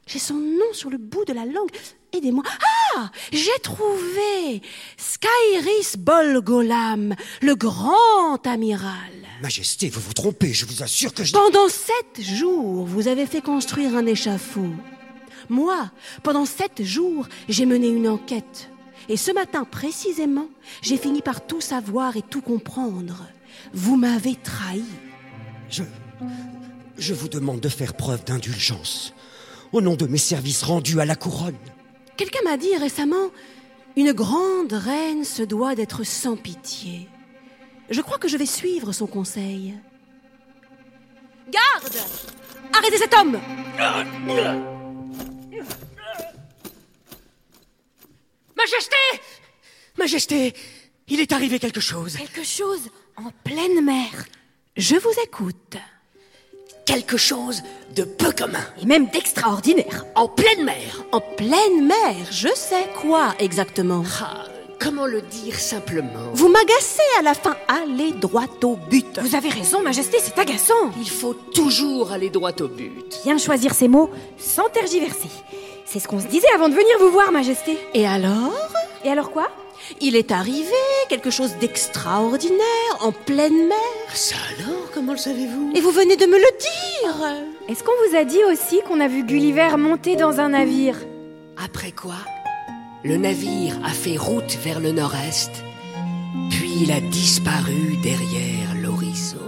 [0.07, 1.71] J'ai son nom sur le bout de la langue.
[2.13, 2.43] Aidez-moi.
[2.95, 4.61] Ah J'ai trouvé
[4.97, 9.11] Skyris Bolgolam, le grand amiral.
[9.41, 11.31] Majesté, vous vous trompez, je vous assure que je...
[11.31, 14.69] Pendant sept jours, vous avez fait construire un échafaud.
[15.49, 15.89] Moi,
[16.23, 18.70] pendant sept jours, j'ai mené une enquête.
[19.09, 20.47] Et ce matin précisément,
[20.81, 23.25] j'ai fini par tout savoir et tout comprendre.
[23.73, 24.83] Vous m'avez trahi.
[25.69, 25.83] Je...
[26.97, 29.13] Je vous demande de faire preuve d'indulgence.
[29.71, 31.57] Au nom de mes services rendus à la couronne.
[32.15, 33.31] Quelqu'un m'a dit récemment,
[33.95, 37.09] une grande reine se doit d'être sans pitié.
[37.89, 39.73] Je crois que je vais suivre son conseil.
[41.49, 41.95] Garde
[42.73, 43.39] Arrêtez cet homme
[48.61, 48.95] Majesté
[49.97, 50.53] Majesté,
[51.07, 52.15] il est arrivé quelque chose.
[52.15, 52.81] Quelque chose
[53.17, 54.09] en pleine mer.
[54.77, 55.77] Je vous écoute.
[56.85, 57.63] Quelque chose
[57.95, 58.63] de peu commun.
[58.81, 60.05] Et même d'extraordinaire.
[60.15, 61.03] En pleine mer.
[61.11, 64.03] En pleine mer, je sais quoi exactement.
[64.21, 64.45] Ah,
[64.79, 66.31] comment le dire simplement?
[66.33, 67.55] Vous m'agacez à la fin.
[67.67, 69.19] Allez droit au but.
[69.19, 70.91] Vous avez raison, Majesté, c'est agaçant.
[70.99, 73.21] Il faut toujours aller droit au but.
[73.23, 75.29] Bien choisir ses mots sans tergiverser.
[75.85, 77.77] C'est ce qu'on se disait avant de venir vous voir, Majesté.
[77.93, 78.53] Et alors?
[79.03, 79.49] Et alors quoi?
[79.99, 80.71] Il est arrivé
[81.09, 82.61] quelque chose d'extraordinaire
[83.01, 83.77] en pleine mer.
[84.13, 85.71] Ça alors, comment le savez-vous?
[85.75, 89.07] Et vous venez de me le dire Est-ce qu'on vous a dit aussi qu'on a
[89.07, 90.95] vu Gulliver monter dans un navire?
[91.63, 92.15] Après quoi?
[93.03, 95.51] Le navire a fait route vers le nord-est,
[96.51, 99.39] puis il a disparu derrière l'horizon.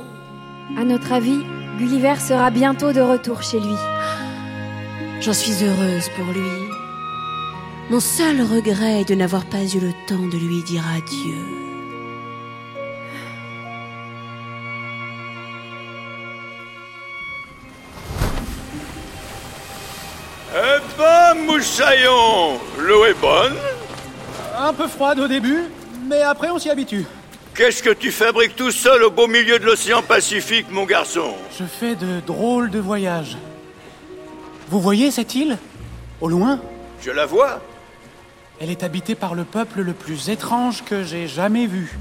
[0.78, 1.40] À notre avis,
[1.78, 3.76] Gulliver sera bientôt de retour chez lui.
[5.24, 6.52] J'en suis heureuse pour lui.
[7.90, 11.38] Mon seul regret est de n'avoir pas eu le temps de lui dire adieu.
[20.54, 23.56] Eh ben, moussaillon, l'eau est bonne.
[24.60, 25.64] Un peu froide au début,
[26.06, 27.06] mais après on s'y habitue.
[27.56, 31.36] Qu'est-ce que tu fabriques tout seul au beau milieu de l'océan Pacifique, mon garçon?
[31.58, 33.38] Je fais de drôles de voyages.
[34.70, 35.58] Vous voyez cette île
[36.22, 36.60] Au loin
[37.02, 37.62] Je la vois.
[38.60, 41.98] Elle est habitée par le peuple le plus étrange que j'ai jamais vu.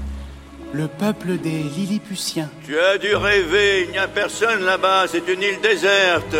[0.73, 2.49] Le peuple des Lilliputiens.
[2.65, 6.35] Tu as dû rêver, il n'y a personne là-bas, c'est une île déserte.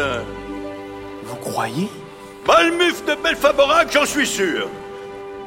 [1.24, 1.89] Vous croyez
[2.45, 4.67] Balmuf de Belfaborac, j'en suis sûr.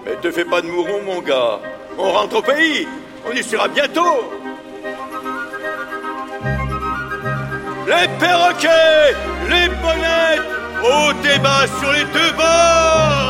[0.05, 1.61] Mais te fais pas de mouron, mon gars.
[1.99, 2.87] On rentre au pays.
[3.29, 4.31] On y sera bientôt.
[7.87, 9.15] Les perroquets,
[9.49, 10.56] les bonnettes,
[10.87, 13.26] au débat sur les deux bords.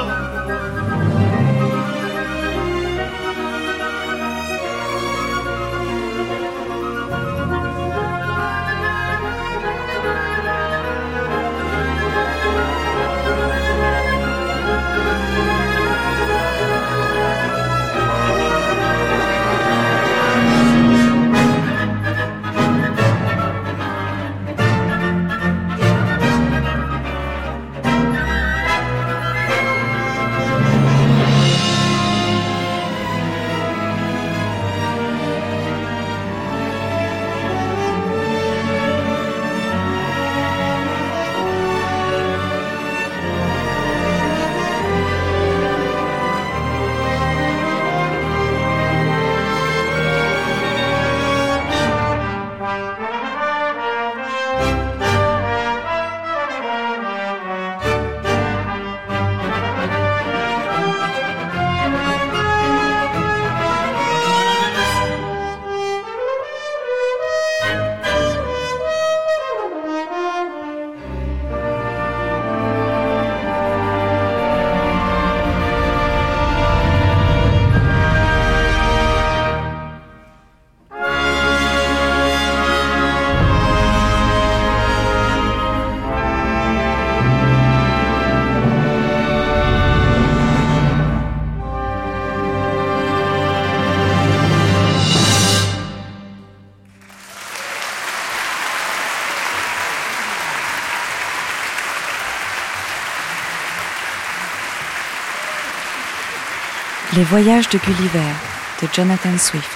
[107.17, 108.35] Les voyages de Gulliver
[108.83, 109.71] de Jonathan Swift,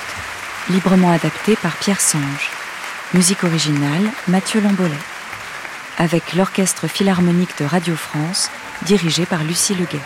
[0.69, 2.51] librement adapté par Pierre Sange.
[3.15, 4.91] Musique originale Mathieu Lambolet.
[5.97, 8.51] Avec l'Orchestre Philharmonique de Radio France,
[8.83, 10.03] dirigé par Lucie Leguet.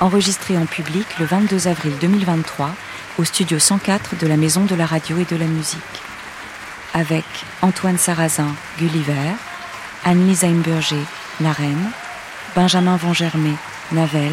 [0.00, 2.74] Enregistré en public le 22 avril 2023
[3.18, 5.78] au studio 104 de la Maison de la Radio et de la Musique.
[6.92, 7.24] Avec
[7.62, 9.36] Antoine Sarrazin, Gulliver,
[10.04, 11.04] Anne-Lise Heimburger,
[11.40, 11.92] La Reine,
[12.56, 13.54] Benjamin Vangermé,
[13.92, 14.32] Navel,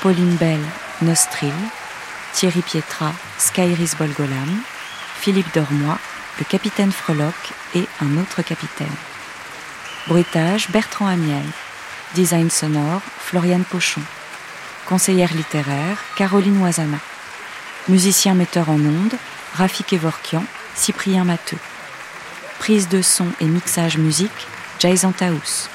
[0.00, 0.60] Pauline Bell,
[1.02, 1.54] Nostril,
[2.32, 4.62] Thierry Pietra, Skyris Bolgolam,
[5.20, 5.98] Philippe Dormois,
[6.38, 7.34] le capitaine Freloc
[7.74, 8.86] et un autre capitaine.
[10.06, 11.44] Bruitage Bertrand Amiel.
[12.14, 14.02] Design sonore Floriane Pochon.
[14.86, 16.98] Conseillère littéraire Caroline Oisana.
[17.88, 19.16] Musicien metteur en ondes
[19.54, 20.44] Rafik Evorkian,
[20.74, 21.58] Cyprien Matteux.
[22.58, 24.46] Prise de son et mixage musique
[24.78, 25.68] Jason Taous.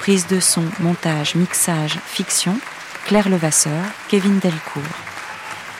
[0.00, 2.58] Prise de son, montage, mixage, fiction
[3.04, 4.82] Claire Levasseur, Kevin Delcourt.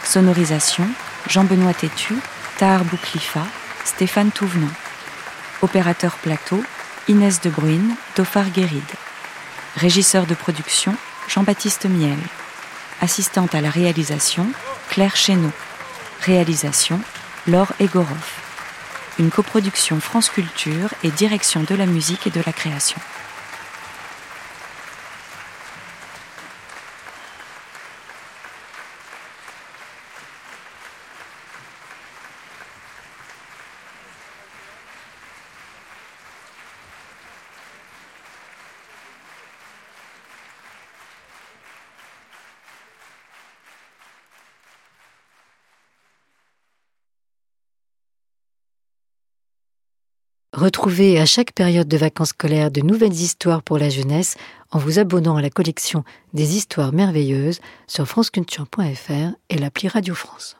[0.04, 0.88] Sonorisation
[1.28, 2.14] Jean-Benoît Tétu,
[2.58, 3.44] Tahar Bouklifa,
[3.84, 4.72] Stéphane Touvenant.
[5.62, 6.62] Opérateur plateau
[7.08, 8.82] Inès de Bruyne, Tofar Guéride.
[9.76, 10.94] Régisseur de production
[11.28, 12.18] Jean-Baptiste Miel.
[13.00, 14.46] Assistante à la réalisation
[14.88, 15.52] Claire Chéneau.
[16.22, 17.00] Réalisation
[17.46, 18.40] Laure Egorov.
[19.18, 23.00] Une coproduction France Culture et Direction de la musique et de la création.
[50.60, 54.36] Retrouvez à chaque période de vacances scolaires de nouvelles histoires pour la jeunesse
[54.70, 56.04] en vous abonnant à la collection
[56.34, 60.58] des histoires merveilleuses sur franceculture.fr et l'appli Radio France.